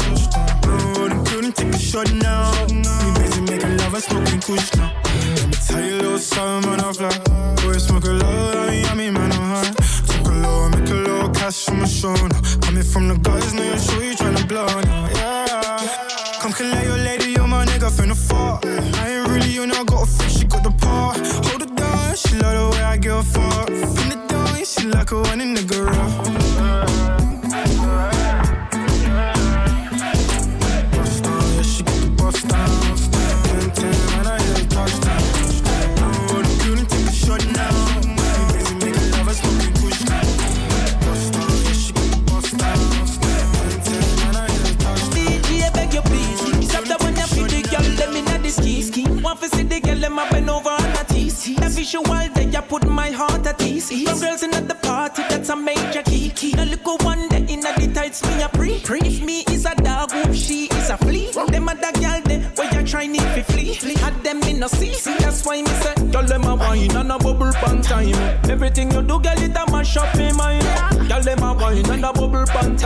No, 0.66 1.08
they 1.08 1.30
couldn't 1.30 1.56
take 1.56 1.74
a 1.74 1.78
shot 1.78 2.12
now. 2.12 2.52
We 2.68 3.08
busy 3.18 3.40
making 3.40 3.76
love, 3.78 3.94
I 3.94 4.00
smoking 4.00 4.40
kush 4.40 4.74
now. 4.76 4.92
Let 5.36 5.46
me 5.46 5.56
tell 5.66 5.82
you 5.82 5.94
a 5.94 6.02
little 6.02 6.18
something, 6.18 6.70
man, 6.70 6.80
I 6.80 6.92
fly. 6.92 7.18
Boy, 7.62 7.78
smoke 7.78 8.04
a 8.04 8.12
lot, 8.12 8.56
I 8.56 8.70
mean, 8.70 8.86
I 8.86 8.94
mean, 8.94 9.12
man, 9.14 9.32
I'm 9.32 9.46
high. 9.54 9.72
Took 10.08 10.26
a 10.32 10.34
low, 10.44 10.68
make 10.68 10.90
a 10.90 10.94
little 10.94 11.30
cash 11.30 11.64
from 11.64 11.80
my 11.80 11.86
show 11.86 12.14
now. 12.14 12.40
Coming 12.60 12.82
from 12.82 13.08
the 13.08 13.16
guys, 13.18 13.54
know 13.54 13.62
you're 13.62 13.78
sure 13.78 14.04
you 14.04 14.14
tryna 14.14 14.46
blow 14.46 14.66
now, 14.66 15.08
yeah. 15.18 16.40
Come 16.40 16.52
collect 16.52 16.84
your 16.84 16.98
lady, 16.98 17.32
you're 17.32 17.48
my 17.48 17.64
nigga, 17.64 17.90
finna 17.90 18.16
fall. 18.16 18.33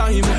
Bubble 0.09 0.38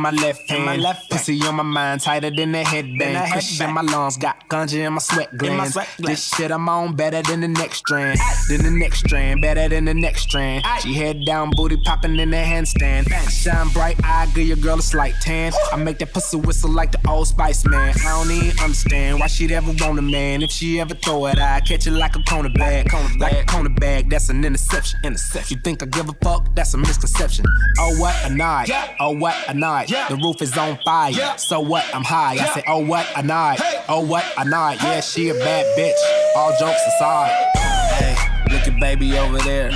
my 0.00 0.10
left 0.10 0.39
Pussy 1.30 1.46
on 1.46 1.54
my 1.54 1.62
mind, 1.62 2.00
tighter 2.00 2.30
than 2.30 2.54
a 2.54 2.64
headband. 2.64 3.32
Cushion 3.32 3.68
in 3.68 3.74
my 3.74 3.82
lungs, 3.82 4.16
got 4.16 4.48
ganja 4.48 4.84
in 4.86 4.92
my 4.92 4.98
sweat 4.98 5.36
glands. 5.36 5.78
This 5.98 6.34
shit 6.34 6.50
I'm 6.50 6.68
on 6.68 6.96
better 6.96 7.22
than 7.22 7.40
the 7.40 7.48
next 7.48 7.78
strand. 7.78 8.18
Than 8.48 8.64
the 8.64 8.70
next 8.70 9.00
strand, 9.00 9.40
better 9.40 9.68
than 9.68 9.84
the 9.84 9.94
next 9.94 10.22
strand. 10.22 10.64
She 10.82 10.94
head 10.94 11.24
down, 11.24 11.50
booty 11.54 11.76
popping 11.76 12.18
in 12.18 12.30
the 12.30 12.36
handstand. 12.36 13.06
Shine 13.30 13.68
bright 13.68 13.96
I 14.02 14.26
give 14.34 14.48
your 14.48 14.56
girl 14.56 14.78
a 14.78 14.82
slight 14.82 15.14
tan. 15.20 15.52
I 15.72 15.76
make 15.76 15.98
that 15.98 16.12
pussy 16.12 16.36
whistle 16.36 16.70
like 16.70 16.90
the 16.90 17.00
old 17.08 17.28
Spice 17.28 17.64
Man. 17.64 17.94
I 18.04 18.24
don't 18.24 18.30
even 18.32 18.58
understand 18.58 19.20
why 19.20 19.28
she'd 19.28 19.52
ever 19.52 19.72
want 19.78 20.00
a 20.00 20.02
man. 20.02 20.42
If 20.42 20.50
she 20.50 20.80
ever 20.80 20.94
throw 20.94 21.26
it, 21.26 21.38
I 21.38 21.60
catch 21.60 21.86
it 21.86 21.92
like 21.92 22.16
a 22.16 22.22
corner 22.24 22.50
bag. 22.50 22.92
Like 23.18 23.38
a 23.42 23.44
corner 23.44 23.70
bag, 23.70 24.10
that's 24.10 24.30
an 24.30 24.44
interception. 24.44 24.98
Interception. 25.04 25.56
You 25.56 25.62
think 25.62 25.82
I 25.82 25.86
give 25.86 26.08
a 26.08 26.12
fuck? 26.24 26.52
That's 26.56 26.74
a 26.74 26.78
misconception. 26.78 27.44
Oh 27.78 28.00
what 28.00 28.16
a 28.24 28.34
night. 28.34 28.70
Oh 28.98 29.12
what 29.12 29.36
a 29.48 29.54
night. 29.54 29.88
The 30.08 30.16
roof 30.16 30.42
is 30.42 30.58
on 30.58 30.76
fire. 30.84 31.12
So 31.36 31.60
what? 31.60 31.84
I'm 31.94 32.04
high. 32.04 32.32
I 32.32 32.46
say, 32.54 32.62
oh 32.66 32.78
what 32.78 33.06
a 33.16 33.22
night. 33.22 33.60
Oh 33.88 34.00
what 34.04 34.24
a 34.36 34.44
night. 34.44 34.78
Yeah, 34.82 35.00
she 35.00 35.28
a 35.28 35.34
bad 35.34 35.66
bitch. 35.76 36.36
All 36.36 36.50
jokes 36.58 36.80
aside. 36.94 37.30
Hey, 37.98 38.14
look 38.52 38.66
at 38.66 38.80
baby 38.80 39.18
over 39.18 39.38
there. 39.38 39.72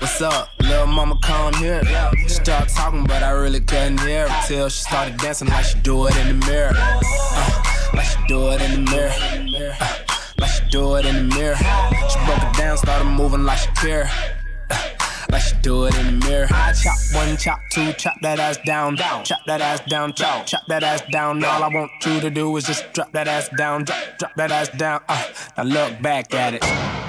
What's 0.00 0.20
up? 0.20 0.50
Little 0.60 0.86
mama 0.86 1.18
come 1.22 1.54
here. 1.54 1.82
She 2.22 2.28
started 2.28 2.68
talking, 2.68 3.04
but 3.04 3.22
I 3.22 3.30
really 3.30 3.60
couldn't 3.60 4.00
hear 4.00 4.28
her 4.28 4.46
till 4.46 4.68
she 4.68 4.82
started 4.82 5.16
dancing 5.18 5.48
like 5.48 5.64
she 5.64 5.78
do 5.80 6.06
it 6.06 6.16
in 6.18 6.38
the 6.38 6.46
mirror. 6.46 6.72
Uh, 6.74 7.62
like 7.94 8.06
she 8.06 8.18
do 8.28 8.50
it 8.50 8.60
in 8.60 8.84
the 8.84 8.90
mirror. 8.90 9.74
Uh, 9.80 9.96
like 10.38 10.50
she 10.50 10.64
do 10.70 10.96
it 10.96 11.06
in 11.06 11.14
the 11.28 11.34
mirror. 11.34 11.56
She 11.56 12.18
broke 12.26 12.42
it 12.42 12.56
down, 12.56 12.76
started 12.76 13.06
moving 13.06 13.44
like 13.44 13.58
she 13.58 13.68
care. 13.72 14.10
Like 15.30 15.42
she 15.42 15.56
do 15.62 15.84
it 15.84 15.98
in 15.98 16.20
the 16.20 16.26
mirror. 16.26 16.46
I 16.50 16.72
chop 16.72 16.96
one, 17.12 17.36
chop 17.36 17.60
two, 17.70 17.92
chop 17.92 18.14
that 18.22 18.38
ass 18.38 18.58
down, 18.64 18.96
down, 18.96 19.24
chop 19.24 19.40
that 19.46 19.60
ass 19.60 19.80
down, 19.88 20.14
chop, 20.14 20.46
chop 20.46 20.62
that 20.68 20.82
ass 20.82 21.02
down. 21.12 21.44
All 21.44 21.62
I 21.62 21.68
want 21.68 21.90
you 22.06 22.20
to 22.20 22.30
do 22.30 22.56
is 22.56 22.64
just 22.64 22.92
drop 22.94 23.12
that 23.12 23.28
ass 23.28 23.48
down, 23.56 23.84
drop, 23.84 24.02
drop 24.18 24.34
that 24.36 24.50
ass 24.50 24.68
down. 24.70 25.00
Uh, 25.08 25.24
now 25.56 25.62
look 25.64 26.00
back 26.00 26.34
at 26.34 26.54
it. 26.54 27.07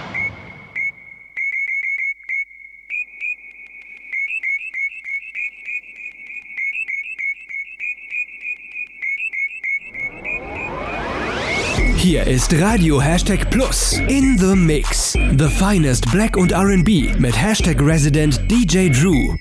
Hier 12.10 12.26
ist 12.26 12.52
Radio 12.60 13.00
Hashtag 13.00 13.52
Plus 13.52 14.02
in 14.08 14.36
the 14.40 14.56
Mix. 14.56 15.14
The 15.14 15.48
finest 15.48 16.12
Black 16.12 16.38
und 16.38 16.52
RB 16.52 17.20
mit 17.20 17.40
Hashtag 17.40 17.80
Resident 17.80 18.42
DJ 18.50 18.90
Dru. 18.90 19.36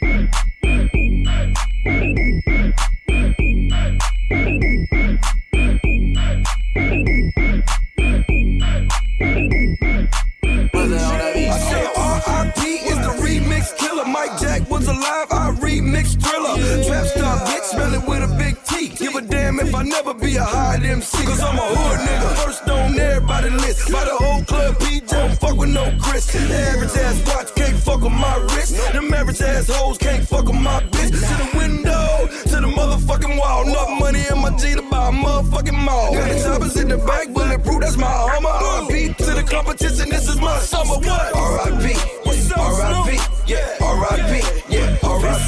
Mike 14.07 14.41
Jack 14.41 14.69
was 14.69 14.89
alive, 14.89 15.29
I 15.31 15.55
remix 15.61 16.16
thriller. 16.21 16.57
Trap 16.85 17.07
star 17.07 18.07
with 18.07 18.23
a 18.23 18.37
big. 18.37 18.68
Give 18.99 19.15
a 19.15 19.21
damn 19.21 19.61
if 19.61 19.73
I 19.75 19.83
never 19.85 20.13
be 20.13 20.35
a 20.37 20.43
high 20.43 20.81
MC. 20.83 21.25
Cause 21.25 21.41
I'm 21.41 21.57
a 21.57 21.63
hood 21.63 22.01
nigga. 22.01 22.45
First 22.45 22.69
on 22.69 22.99
everybody 22.99 23.51
list. 23.51 23.93
By 23.93 24.05
the 24.05 24.17
whole 24.17 24.43
club, 24.45 24.75
PJ 24.81 25.09
don't 25.09 25.39
fuck 25.39 25.57
with 25.57 25.71
no 25.71 25.97
Chris. 26.03 26.27
The 26.27 26.41
average 26.41 26.97
ass 26.97 27.23
watch 27.27 27.55
can't 27.55 27.79
fuck 27.79 28.01
with 28.01 28.13
my 28.13 28.37
wrist. 28.51 28.75
Them 28.93 29.15
average 29.15 29.41
ass 29.41 29.69
hoes 29.69 29.99
can't 29.99 30.27
fuck 30.27 30.47
with 30.47 30.61
my 30.61 30.81
bitch. 30.91 31.13
To 31.13 31.35
the 31.43 31.49
window, 31.57 32.27
to 32.51 32.57
the 32.61 32.71
motherfucking 32.79 33.39
wall. 33.39 33.69
Enough 33.69 34.01
money 34.01 34.25
in 34.31 34.39
my 34.43 34.51
G 34.57 34.75
to 34.75 34.83
buy 34.83 35.09
a 35.09 35.13
motherfucking 35.13 35.79
mall. 35.79 36.13
Got 36.13 36.29
the 36.29 36.43
choppers 36.43 36.77
in 36.77 36.89
the 36.89 36.99
back, 36.99 37.29
bulletproof, 37.33 37.81
that's 37.81 37.97
my 37.97 38.07
armor. 38.07 38.49
R.I.P. 38.49 39.15
to 39.15 39.31
the 39.35 39.45
competition, 39.45 40.09
this 40.11 40.29
is 40.29 40.41
my 40.41 40.59
summer. 40.59 40.97
What? 40.97 41.37
R.I.P. 41.37 41.95
R.I.P. 42.27 42.49
Yeah, 42.49 42.59
R.I.P. 42.59 43.19
Yeah, 43.47 43.78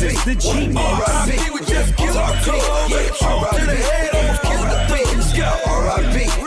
Is 0.03 0.25
the 0.25 0.35
G. 0.35 0.49
R.I.P. 0.75 1.51
We 1.51 1.61
just 1.67 1.95
killed 1.95 2.17
team. 2.43 2.57
Yeah, 2.89 3.11
R.I.P. 3.21 3.61
to 3.61 3.67
the 3.67 3.77
head, 3.77 4.15
almost 4.15 4.43
killed 4.43 4.71
the 4.71 4.81
thing. 4.89 5.21
R.I.P. 5.69 6.40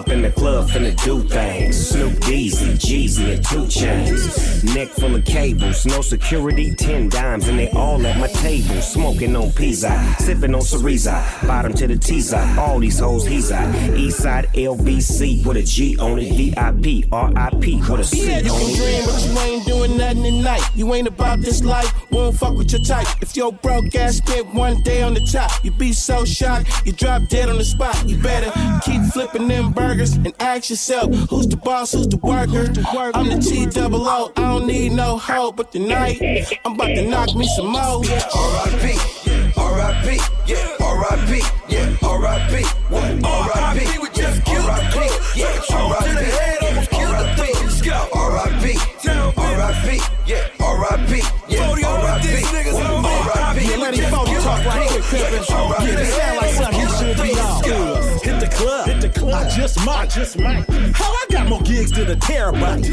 up 0.00 0.08
in 0.08 0.22
the 0.22 0.30
club 0.30 0.68
finna 0.70 0.94
do 1.04 1.20
things. 1.28 1.88
Snoop 1.88 2.14
Deezy, 2.24 2.72
Jeezy, 2.86 3.34
and 3.34 3.44
2 3.44 3.56
Chainz. 3.64 4.74
Neck 4.74 4.88
full 4.88 5.14
of 5.14 5.24
cables, 5.26 5.84
no 5.84 6.00
security, 6.00 6.74
ten 6.74 7.08
dimes, 7.08 7.48
and 7.48 7.58
they 7.58 7.68
all 7.70 8.04
at 8.06 8.18
my 8.18 8.28
table. 8.28 8.80
Smoking 8.80 9.36
on 9.36 9.50
pizza, 9.52 9.92
sipping 10.18 10.54
on 10.54 10.62
Cereza. 10.62 11.16
Bottom 11.46 11.74
to 11.74 11.86
the 11.86 11.98
teaser, 11.98 12.42
all 12.58 12.78
these 12.78 12.98
hoes 12.98 13.26
he's 13.26 13.52
out. 13.52 13.74
Eastside 13.74 14.46
LBC 14.54 15.44
with 15.44 15.58
a 15.58 15.62
G 15.62 15.98
on 15.98 16.18
it, 16.18 16.32
VIP, 16.32 17.04
RIP 17.12 17.90
with 17.90 18.00
a 18.00 18.04
C 18.04 18.26
Yeah, 18.26 18.38
you 18.38 18.50
can 18.50 18.76
dream, 18.76 19.04
but 19.04 19.22
you 19.24 19.38
ain't 19.38 19.66
doing 19.66 19.96
nothing 19.98 20.22
tonight. 20.22 20.62
You 20.74 20.94
ain't 20.94 21.08
about 21.08 21.40
this 21.40 21.62
life, 21.62 21.92
won't 22.10 22.36
fuck 22.36 22.56
with 22.56 22.72
your 22.72 22.82
type. 22.82 23.06
If 23.20 23.36
your 23.36 23.52
broke 23.52 23.94
ass 23.94 24.16
spent 24.16 24.54
one 24.54 24.82
day 24.82 25.02
on 25.02 25.12
the 25.12 25.20
top, 25.20 25.62
you 25.62 25.70
be 25.72 25.92
so 25.92 26.24
shocked, 26.24 26.86
you 26.86 26.92
drop 26.92 27.28
dead 27.28 27.50
on 27.50 27.58
the 27.58 27.64
spot. 27.64 28.08
You 28.08 28.16
better 28.16 28.50
keep 28.82 29.02
flipping 29.12 29.48
them 29.48 29.72
burgers 29.90 30.14
and 30.14 30.32
ask 30.38 30.70
yourself, 30.70 31.12
who's 31.28 31.48
the 31.48 31.56
boss, 31.56 31.92
who's 31.92 32.06
the 32.06 32.16
worker? 32.18 32.70
I'm 33.14 33.26
the 33.26 33.38
T 33.40 33.66
double 33.66 34.06
O, 34.06 34.32
I 34.36 34.40
don't 34.40 34.66
need 34.66 34.92
no 34.92 35.18
hoe, 35.18 35.50
but 35.50 35.72
tonight 35.72 36.20
I'm 36.64 36.74
about 36.74 36.94
to 36.94 37.08
knock 37.08 37.34
me 37.34 37.46
some 37.56 37.66
more. 37.66 37.98
R.I.P. 38.04 38.86
R.I.P. 39.56 40.18
Yeah, 40.46 40.76
R.I.P. 40.80 41.42
Yeah, 41.68 42.08
R.I.P. 42.08 42.64
What? 42.88 43.24
R.I.P. 43.24 43.98
We 43.98 44.08
just 44.10 44.44
killed 44.44 44.64
R.I.P. 44.64 45.40
Yeah, 45.40 45.60
R.I.P. 45.74 46.08
to 46.08 46.14
the 46.14 46.24
head, 46.38 46.58
almost 46.62 46.90
killed 46.90 47.14
the 47.14 47.26
thing. 47.34 47.54
Let's 47.66 47.82
go. 47.82 48.08
R.I.P. 48.14 48.78
R.I.P. 49.36 49.98
Yeah, 50.26 50.48
R.I.P. 50.60 51.22
Yeah, 51.48 51.68
R.I.P. 51.68 52.30
What? 52.74 52.94
R.I.P. 52.94 53.66
Yeah, 53.66 53.76
let 53.76 53.94
him 53.94 54.10
phone 54.10 54.26
talk 54.26 54.64
right 54.66 54.88
quick, 54.88 55.02
Pimpin'. 55.02 55.86
Yeah, 55.86 55.94
this 55.96 56.14
sound 56.14 56.36
like 56.36 56.54
something 56.54 56.80
he 56.80 56.86
should 56.94 57.16
be 57.22 57.40
on. 57.40 57.89
I 59.32 59.48
just 59.48 59.84
might, 59.84 60.10
just 60.10 60.38
might. 60.38 60.68
How 60.94 61.10
I 61.12 61.26
got 61.30 61.48
more 61.48 61.62
gigs 61.62 61.92
than 61.92 62.10
a 62.10 62.16
terabyte. 62.16 62.86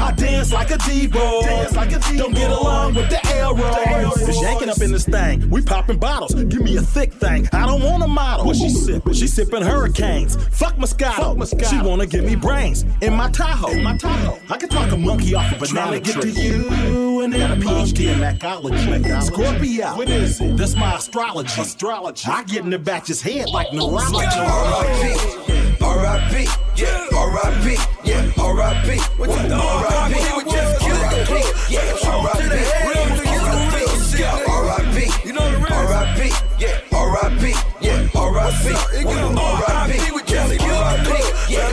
I 0.00 0.12
dance 0.12 0.52
like 0.52 0.70
a 0.70 0.78
divo. 0.78 1.42
Dance 1.42 1.76
like 1.76 1.92
a 1.92 1.96
divo. 1.96 2.18
Don't 2.18 2.34
get 2.34 2.50
along 2.50 2.94
with 2.94 3.08
the 3.08 3.24
arrows. 3.28 4.20
It's 4.28 4.40
yanking 4.42 4.68
up 4.68 4.80
in 4.80 4.92
this 4.92 5.04
thing. 5.04 5.48
We 5.50 5.62
popping 5.62 5.98
bottles. 5.98 6.34
Give 6.34 6.62
me 6.62 6.76
a 6.76 6.80
thick 6.80 7.12
thing. 7.12 7.48
I 7.52 7.66
don't 7.66 7.82
want 7.82 8.02
a 8.02 8.08
model. 8.08 8.46
What 8.46 8.56
she 8.56 8.68
sipping? 8.68 9.12
She 9.12 9.26
sipping 9.26 9.62
hurricanes. 9.62 10.36
Fuck 10.48 10.76
Moscato. 10.76 11.70
She 11.70 11.80
wanna 11.86 12.06
give 12.06 12.24
me 12.24 12.34
brains 12.34 12.84
in 13.00 13.14
my 13.14 13.30
Tahoe. 13.30 13.70
In 13.70 13.84
my 13.84 13.96
Tahoe. 13.96 14.38
I 14.50 14.56
can 14.56 14.68
talk 14.68 14.90
a 14.90 14.96
monkey 14.96 15.34
off 15.34 15.52
a 15.52 15.58
banana 15.58 16.00
Tryna 16.00 16.04
get 16.04 16.22
to 16.22 16.30
you 16.30 17.11
and 17.22 17.32
got 17.32 17.50
a 17.50 17.54
PhD 17.56 18.12
in 18.12 18.18
macology. 18.18 19.22
Scorpio. 19.22 19.96
What 19.96 20.08
is 20.08 20.40
it? 20.40 20.56
That's 20.56 20.74
my 20.74 20.96
astrology. 20.96 21.60
Astrology. 21.60 22.28
I 22.28 22.42
get 22.44 22.64
in 22.64 22.70
the 22.70 22.78
batch's 22.78 23.20
head 23.22 23.48
like 23.50 23.72
neurology. 23.72 24.26
R.I.P. 24.26 25.84
R.I.P. 25.84 26.46
Yeah, 26.76 27.06
R.I.P. 27.16 27.76
Yeah, 28.04 28.32
R.I.P. 28.42 28.98
What? 29.18 29.30
R.I.P. 29.30 30.14
We 30.36 30.44
just 30.50 30.80
killed 30.80 30.98
R.I.P. 30.98 31.32
Yeah, 31.72 32.10
R.I.P. 32.10 32.42
to 32.42 32.48
the 32.48 32.56
head, 32.56 32.96
almost 32.98 33.22
killed 33.22 33.46
the 33.46 33.58
thing. 33.70 33.88
Let's 33.88 34.14
go. 34.18 34.30
R.I.P. 34.52 35.28
You 35.28 35.32
know 35.34 35.50
the 35.50 35.58
rest. 35.58 35.72
R.I.P. 35.72 36.20
Yeah, 36.58 36.80
R.I.P. 36.92 37.44
Yeah, 37.86 38.08
R.I.P. 38.20 39.04
What? 39.04 39.16
R.I.P. 39.38 40.12
We 40.12 40.22
just 40.22 40.58
killed 40.58 40.72
R.I.P. 40.72 41.52
Yeah, 41.52 41.72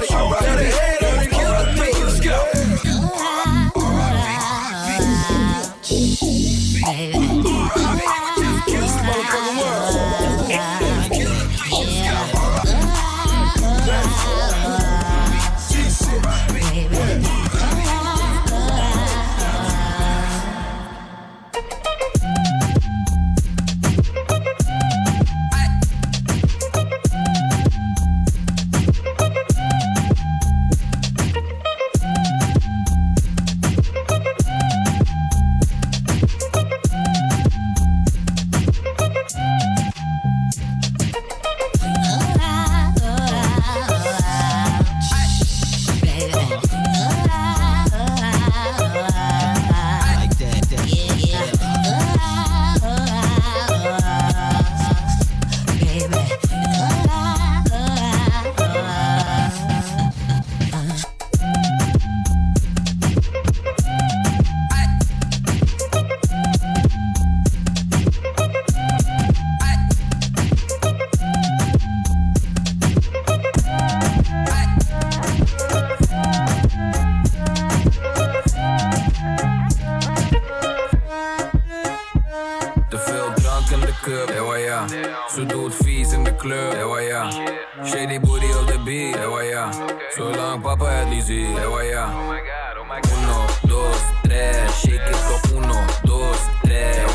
Shady 87.85 88.17
booty 88.17 88.49
of 88.51 88.67
the 88.67 88.77
beat, 88.85 89.15
hey, 89.15 89.27
why 89.27 89.49
ja. 89.49 89.69
Okay. 89.69 90.59
Papa 90.61 90.85
het 90.89 91.09
liet 91.09 91.23
zien, 91.23 91.57
eh, 91.57 91.67
why. 91.67 91.93
Oh 91.93 92.27
my 92.27 92.41
god, 92.41 92.77
oh 92.77 92.87
my 92.87 92.99
god. 93.01 93.11
Uno, 93.17 93.45
dos, 93.67 93.97
tres, 94.21 94.79
shake 94.79 95.09
it 95.09 95.15
up, 95.33 95.51
uno, 95.53 95.85
dos, 96.03 96.37
tres. 96.61 97.08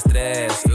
estrés. 0.00 0.69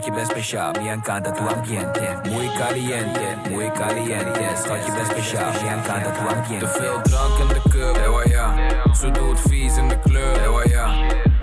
que 0.00 0.10
ves 0.10 0.28
fechar, 0.28 0.72
me 0.78 0.90
encanta 0.90 1.32
tu 1.32 1.48
ambiente. 1.48 2.16
Muy 2.24 2.48
caliente, 2.56 3.36
muy 3.50 3.70
caliente. 3.70 4.56
Stadje 4.56 4.90
best 4.92 5.12
fechar, 5.12 5.52
me 5.62 5.68
encanta 5.70 6.12
tu 6.12 6.28
ambiente. 6.28 6.66
Te 6.66 6.80
veel 6.80 7.00
drank 7.02 7.38
in 7.40 7.48
de 7.48 7.60
cup, 7.70 7.96
ewa 7.96 8.22
ja. 8.24 8.54
Ze 8.94 9.10
doet 9.10 9.40
vies 9.40 9.76
in 9.76 9.88
de 9.88 9.98
club, 9.98 10.36
ewa 10.44 10.62
ja. 10.64 10.86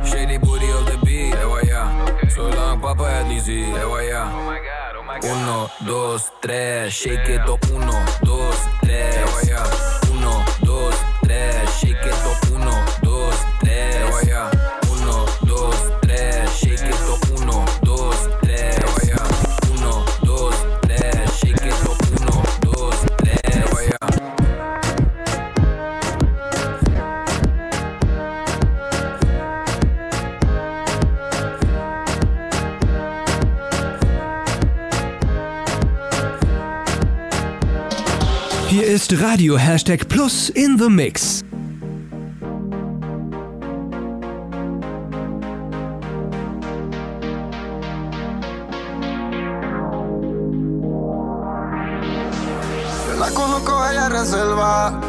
Shady 0.04 0.40
booty 0.40 0.66
op 0.66 0.86
de 0.86 0.98
beat, 1.04 1.40
ewa 1.42 1.60
ja. 1.62 1.88
Zolang 2.28 2.80
papa 2.80 3.06
het 3.06 3.28
niet 3.28 3.44
ziet, 3.44 3.76
ewa 3.76 4.02
ja. 4.02 4.28
Uno, 5.24 5.68
dos, 5.86 6.32
tres, 6.40 6.96
shake 6.96 7.34
it 7.34 7.50
up, 7.50 7.66
uno, 7.74 8.04
dos, 8.22 8.56
tres. 8.82 9.16
Ewa 9.16 9.40
ja. 9.46 10.07
Radio 39.14 39.58
Hashtag 39.58 40.06
Plus 40.08 40.50
in 40.56 40.76
the 40.78 40.90
Mix. 40.90 41.44
La 53.18 53.30
conozco, 53.34 53.90
ella 53.90 54.10
reserva. 54.10 55.00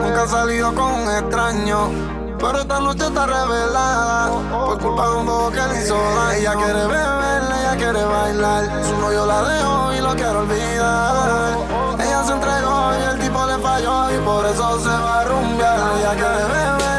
Nunca 0.00 0.22
ha 0.22 0.28
salido 0.28 0.74
con 0.74 0.92
un 0.92 1.10
extraño. 1.10 1.90
Pero 2.38 2.60
esta 2.60 2.80
noche 2.80 3.04
está 3.06 3.26
revelada. 3.26 4.30
Por 4.50 4.78
culpa 4.78 5.08
de 5.10 5.16
un 5.16 5.26
bobo 5.26 5.50
que 5.50 5.60
le 5.60 5.82
hizo 5.82 5.94
daño. 5.94 6.32
Ella 6.32 6.54
quiere 6.54 6.86
beber, 6.86 7.42
ella 7.60 7.76
quiere 7.76 8.04
bailar. 8.04 8.84
Su 8.84 8.96
novio 8.98 9.26
la 9.26 9.42
dejó 9.42 9.92
y 9.92 10.00
lo 10.00 10.14
quiero 10.14 10.40
olvidar 10.40 11.63
y 13.80 14.18
por 14.24 14.46
eso 14.46 14.78
se 14.80 14.88
va 14.88 15.20
a 15.20 15.24
rumbear. 15.24 16.00
Ya 16.00 16.14
que 16.14 16.22
bebe 16.22 16.93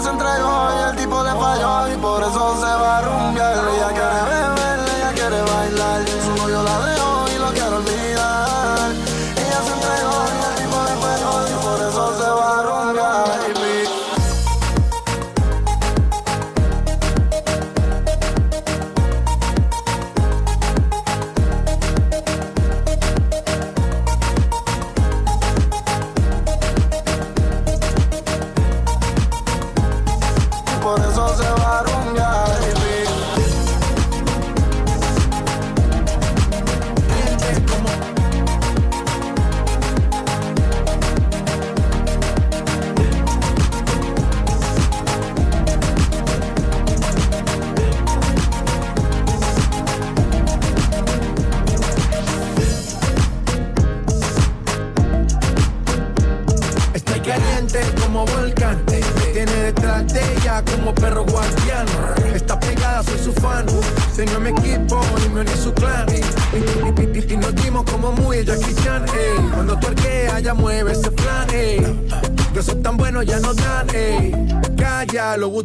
se 0.00 0.08
entregó 0.08 0.68
y 0.76 0.90
el 0.90 0.96
tipo 0.96 1.22
le 1.22 1.30
falló 1.30 1.92
y 1.92 1.96
por 1.98 2.22
eso 2.22 2.59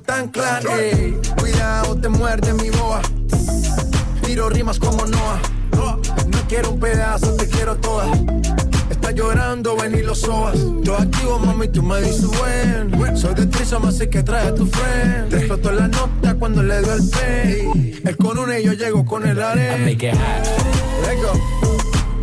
Gustan 0.08 0.28
clan. 0.30 0.62
ey. 0.68 1.20
Cuidado, 1.40 1.98
te 1.98 2.10
muerde 2.10 2.54
mi 2.54 2.70
boa. 2.70 3.02
Tiro 4.24 4.50
rimas 4.50 4.78
como 4.78 5.04
Noah. 5.04 5.42
No 5.72 6.48
quiero 6.48 6.70
un 6.74 6.80
pedazo, 6.80 7.36
te 7.36 7.48
quiero 7.48 7.76
toda. 7.78 8.06
Está 8.92 9.10
llorando, 9.10 9.76
ven 9.76 9.98
y 9.98 10.04
lo 10.04 10.14
sobas. 10.14 10.60
Yo 10.84 10.96
activo, 10.96 11.40
mami, 11.40 11.70
tú 11.70 11.82
me 11.82 12.02
dices 12.02 12.28
buen. 12.28 13.18
Soy 13.18 13.34
de 13.34 13.48
Trisom, 13.48 13.84
así 13.88 14.06
que 14.08 14.22
trae 14.22 14.50
a 14.50 14.54
tu 14.54 14.68
friend. 14.68 15.30
Te 15.30 15.38
exploto 15.38 15.72
la 15.72 15.88
nota 15.88 16.36
cuando 16.36 16.62
le 16.62 16.82
doy 16.82 17.00
el 17.00 17.10
play. 17.10 18.02
Es 18.06 18.16
con 18.18 18.38
una 18.38 18.60
y 18.60 18.64
yo 18.64 18.74
llego 18.74 19.04
con 19.06 19.28
el 19.28 19.42
arena. 19.42 19.76
I 19.76 19.86
make 19.86 20.08
it 20.08 20.14
hot. 20.14 20.48
Let's 21.02 21.22
go. 21.24 21.34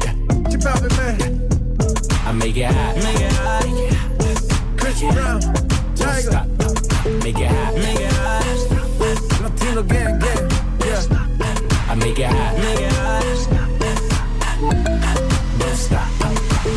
Yeah. 0.05 0.51
Chip 0.51 0.67
out, 0.67 0.83
man. 0.99 1.49
I 2.29 2.33
make 2.33 2.57
it 2.57 2.67
hot. 2.67 2.95
Make 3.03 3.27
it 3.27 3.33
hot. 3.33 3.65
Chris 4.77 5.03
Brown. 5.03 5.41
Tiger. 5.97 6.52
Make 7.23 7.39
it 7.39 7.47
hot. 7.47 7.75
Make 7.75 8.01
it 8.01 8.13
hot. 8.13 8.45
Latino 9.43 9.83
gang, 9.83 10.19
gang. 10.19 10.51
Yeah. 10.81 11.03
I 11.89 11.95
make 11.95 12.19
it 12.19 12.27
hot. 12.27 12.59
Make 12.59 12.81
it 12.81 12.93
hot. 12.93 13.23
Don't 15.59 15.77
stop. 15.77 16.09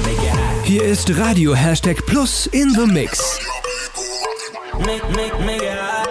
Make 0.06 0.22
it 0.22 0.30
hot. 0.30 0.66
Hier 0.66 0.84
ist 0.84 1.10
Radio 1.18 1.56
Hashtag 1.56 2.06
Plus 2.06 2.48
in 2.52 2.74
the 2.74 2.86
Mix. 2.86 3.40
Make, 4.86 5.04
make, 5.16 5.34
make 5.46 5.64
it 5.64 5.78
hot. 5.78 6.05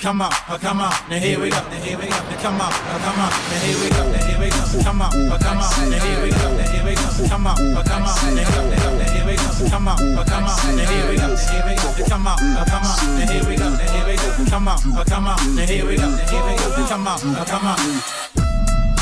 Come. 0.00 0.28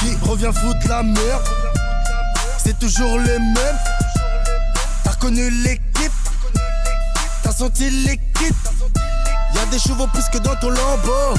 Qui 0.00 0.14
revient 0.22 0.50
foutre 0.54 0.88
la 0.88 1.02
merde 1.02 1.44
C'est 2.58 2.78
toujours 2.78 3.18
les 3.18 3.38
mêmes 3.38 3.78
T'as 5.04 5.10
reconnu 5.10 5.50
l'équipe 5.50 6.12
T'as 7.42 7.52
senti 7.52 7.90
l'équipe 7.90 8.54
Y'a 8.64 8.65
des 9.76 9.82
chevaux 9.82 10.06
plus 10.06 10.26
que 10.30 10.38
dans 10.38 10.54
ton 10.56 10.70
lambeau. 10.70 11.34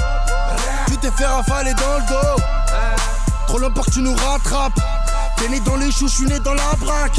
Tu 0.86 0.96
t'es 0.98 1.10
fait 1.10 1.26
rafaler 1.26 1.74
dans 1.74 1.98
le 1.98 2.06
dos. 2.06 2.42
Trop 3.48 3.58
longtemps 3.58 3.82
que 3.82 3.90
tu 3.90 4.00
nous 4.00 4.14
rattrapes. 4.14 4.78
T'es 5.36 5.48
né 5.48 5.58
dans 5.60 5.76
les 5.76 5.90
choux, 5.90 6.06
je 6.06 6.14
suis 6.14 6.26
né 6.26 6.38
dans 6.38 6.54
la 6.54 6.76
braque. 6.78 7.16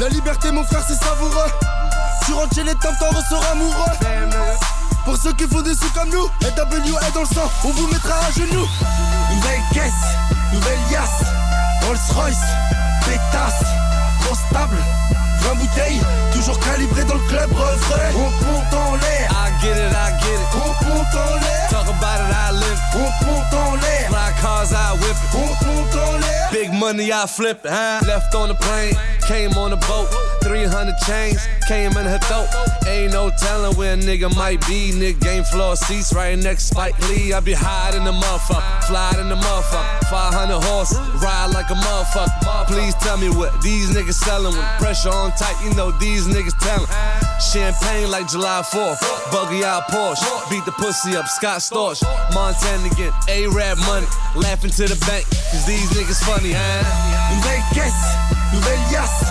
La 0.00 0.08
liberté 0.08 0.50
mon 0.50 0.64
frère 0.64 0.82
c'est 0.86 1.00
savoureux. 1.00 1.50
Tu 2.26 2.32
rentres 2.32 2.54
chez 2.54 2.64
les 2.64 2.74
temps, 2.74 2.94
t'en 2.98 3.16
ressors 3.16 3.44
amoureux. 3.52 3.92
Pour 5.04 5.16
ceux 5.16 5.32
qui 5.32 5.46
font 5.46 5.62
des 5.62 5.74
sous 5.74 5.90
comme 5.94 6.10
nous 6.10 6.28
NWA 6.42 7.10
dans 7.14 7.20
le 7.20 7.26
sang, 7.26 7.48
on 7.64 7.68
vous 7.68 7.86
mettra 7.86 8.14
à 8.14 8.32
genoux. 8.32 8.66
Nouvelle 9.34 9.62
caisse, 9.72 9.92
nouvelle 10.52 10.80
yasse 10.90 11.22
Rolls 11.86 12.16
Royce, 12.16 12.36
pétasse 13.04 13.81
I 22.94 22.98
live. 22.98 23.08
it. 23.08 23.22
On 23.24 23.26
monte 23.26 23.54
en 23.54 23.74
l'air 23.76 24.08
Fly 24.08 24.32
cars, 24.40 24.72
I 24.72 24.92
whip 25.00 25.16
it. 25.16 25.34
On 25.34 25.40
monte 25.40 25.62
en 25.62 25.66
l'air 25.66 25.71
Big 25.71 25.71
money, 26.82 27.12
I 27.12 27.26
flip 27.26 27.64
it. 27.64 27.70
Huh? 27.70 28.00
Left 28.08 28.34
on 28.34 28.48
the 28.48 28.56
plane, 28.56 28.94
came 29.28 29.52
on 29.54 29.70
the 29.70 29.76
boat. 29.86 30.10
300 30.42 30.98
chains, 31.06 31.38
came 31.68 31.92
in 31.96 32.04
her 32.04 32.18
throat. 32.26 32.50
Ain't 32.88 33.12
no 33.12 33.30
telling 33.38 33.76
where 33.76 33.94
a 33.94 33.96
nigga 33.96 34.28
might 34.34 34.60
be. 34.66 34.90
Nigga 34.90 35.20
game 35.20 35.44
floor 35.44 35.76
seats 35.76 36.12
right 36.12 36.36
next 36.36 36.64
Spike 36.74 36.98
Lee. 37.08 37.32
I 37.32 37.38
be 37.38 37.52
high 37.52 37.96
in 37.96 38.02
the 38.02 38.10
motherfucker, 38.10 38.84
fly 38.90 39.14
in 39.20 39.28
the 39.28 39.36
motherfucker. 39.36 40.10
500 40.10 40.58
horse, 40.66 40.92
ride 41.22 41.50
like 41.54 41.70
a 41.70 41.78
motherfucker. 41.78 42.66
Please 42.66 42.94
tell 42.96 43.16
me 43.16 43.30
what 43.30 43.54
these 43.62 43.90
niggas 43.94 44.18
selling 44.18 44.52
with 44.52 44.70
pressure 44.82 45.10
on 45.10 45.30
tight. 45.38 45.56
You 45.62 45.72
know 45.74 45.92
these 46.02 46.26
niggas 46.26 46.58
telling. 46.58 46.90
Champagne 47.38 48.10
like 48.10 48.28
July 48.28 48.62
4th, 48.66 48.98
buggy 49.30 49.62
out 49.62 49.86
Porsche. 49.88 50.26
Beat 50.50 50.64
the 50.64 50.72
pussy 50.72 51.14
up, 51.16 51.26
Scott 51.26 51.60
Storch. 51.60 52.02
Montana 52.34 52.90
again, 52.90 53.12
A-Rap 53.28 53.78
money. 53.86 54.06
Laughing 54.34 54.70
to 54.70 54.84
the 54.88 54.98
bank, 55.06 55.24
cause 55.50 55.64
these 55.66 55.88
niggas 55.94 56.22
funny, 56.24 56.52
huh? 56.52 56.71
Nouvelle 57.30 57.62
caisse, 57.72 58.16
nouvelle 58.52 58.80
yasse 58.90 59.24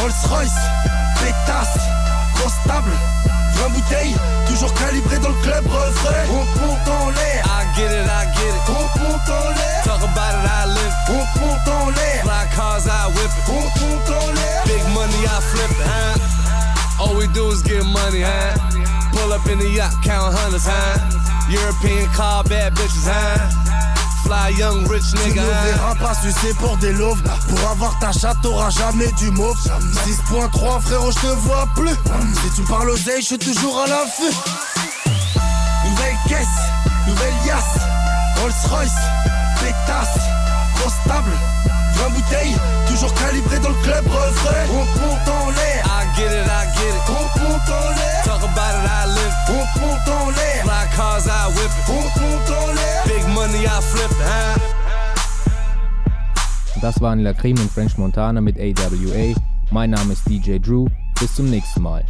Rolls 0.00 0.30
Royce, 0.30 0.50
pétasse 1.20 1.78
Grosse 2.34 2.58
table, 2.66 2.90
20 3.54 3.68
bouteilles 3.70 4.16
Toujours 4.48 4.72
calibré 4.74 5.18
dans 5.18 5.28
le 5.28 5.42
club 5.42 5.66
refrain 5.66 6.14
On 6.30 6.66
monte 6.66 6.88
en 6.88 7.10
l'air 7.10 7.44
I 7.46 7.76
get 7.76 7.86
it, 7.86 8.06
I 8.06 8.26
get 8.36 8.48
it. 8.48 8.68
On 8.68 9.00
monte 9.00 9.28
en 9.28 9.48
l'air 9.50 9.82
Talk 9.84 10.02
about 10.02 10.34
it, 10.34 10.48
I 10.48 10.66
live. 10.66 10.94
On 11.08 11.40
monte 11.40 11.68
en 11.68 11.90
l'air 11.90 12.22
Fly 12.22 12.56
cars, 12.56 12.86
I 12.86 13.06
whip 13.08 13.30
it. 13.30 13.48
On 13.48 13.52
monte 13.54 14.10
en 14.10 14.32
l'air 14.32 14.64
Big 14.66 14.82
money, 14.94 15.24
I 15.24 15.40
flip 15.40 15.70
it, 15.70 15.86
huh? 15.86 16.36
All 16.98 17.14
we 17.16 17.26
do 17.28 17.50
is 17.50 17.62
get 17.62 17.84
money, 17.84 18.22
huh? 18.22 18.56
Pull 19.12 19.32
up 19.32 19.46
in 19.46 19.58
the 19.58 19.68
yacht, 19.68 19.92
count 20.02 20.34
hundreds, 20.34 20.66
huh? 20.66 20.98
European 21.48 22.08
car, 22.14 22.42
bad 22.44 22.74
bitches, 22.74 23.06
huh? 23.06 23.65
Fly 24.26 24.58
young 24.58 24.90
rich 24.90 25.04
Tu 25.24 25.30
ne 25.30 25.42
verras 25.42 25.94
pas 25.94 26.14
sucer 26.14 26.52
pour 26.58 26.76
des 26.78 26.92
loaves 26.92 27.22
Pour 27.48 27.70
avoir 27.70 27.96
ta 28.00 28.10
chatte 28.10 28.38
t'auras 28.42 28.70
jamais 28.70 29.10
du 29.12 29.30
mauve. 29.30 29.56
6.3 30.04 30.80
frérot 30.80 31.12
je 31.12 31.20
te 31.20 31.26
vois 31.26 31.66
plus. 31.76 31.94
Si 32.42 32.56
tu 32.56 32.62
parles 32.62 32.90
aux 32.90 32.96
je 32.96 33.20
suis 33.20 33.38
toujours 33.38 33.78
à 33.80 33.86
l'affût. 33.86 34.34
Nouvelle 35.84 36.16
caisse, 36.28 36.58
nouvelle 37.06 37.34
yasse 37.46 37.78
Rolls 38.40 38.70
Royce, 38.70 38.90
pétasse. 39.60 40.18
Grosse 40.76 40.98
table, 41.06 41.30
20 41.94 42.08
bouteilles. 42.10 42.56
Toujours 42.88 43.14
calibré 43.14 43.58
dans 43.60 43.68
le 43.68 43.82
club 43.82 44.04
refrain. 44.06 44.66
On 44.70 44.84
monte 45.00 45.28
en 45.28 45.50
l'air. 45.50 45.84
I 45.86 46.16
get 46.16 46.26
it, 46.26 46.46
I 46.46 46.66
get 46.76 46.88
it. 46.88 47.02
On 47.08 47.40
monte 47.40 47.68
en 47.68 47.90
l'air. 47.90 48.22
Talk 48.24 48.42
about 48.42 48.74
it, 48.82 48.90
I 48.90 49.06
live. 49.06 49.45
On 49.74 49.80
monte 49.80 50.08
en 50.08 50.30
l'air 50.30 50.62
Fly 50.64 50.86
cars, 50.96 51.26
I 51.26 51.48
whip 51.56 51.70
it. 51.70 51.88
On 51.88 52.02
monte 52.20 52.50
en 52.50 52.74
l'air 52.74 53.04
Big 53.06 53.24
money, 53.34 53.64
I 53.66 53.80
flip 53.80 54.10
it, 54.10 54.16
huh? 54.20 54.60
Das 56.80 57.00
waren 57.00 57.22
La 57.22 57.32
Cream 57.32 57.58
und 57.58 57.70
French 57.70 57.96
Montana 57.96 58.40
mit 58.40 58.58
AWA. 58.58 59.34
Mein 59.70 59.90
Name 59.90 60.12
ist 60.12 60.28
DJ 60.28 60.58
Drew. 60.58 60.86
Bis 61.18 61.34
zum 61.34 61.48
nächsten 61.50 61.82
Mal. 61.82 62.04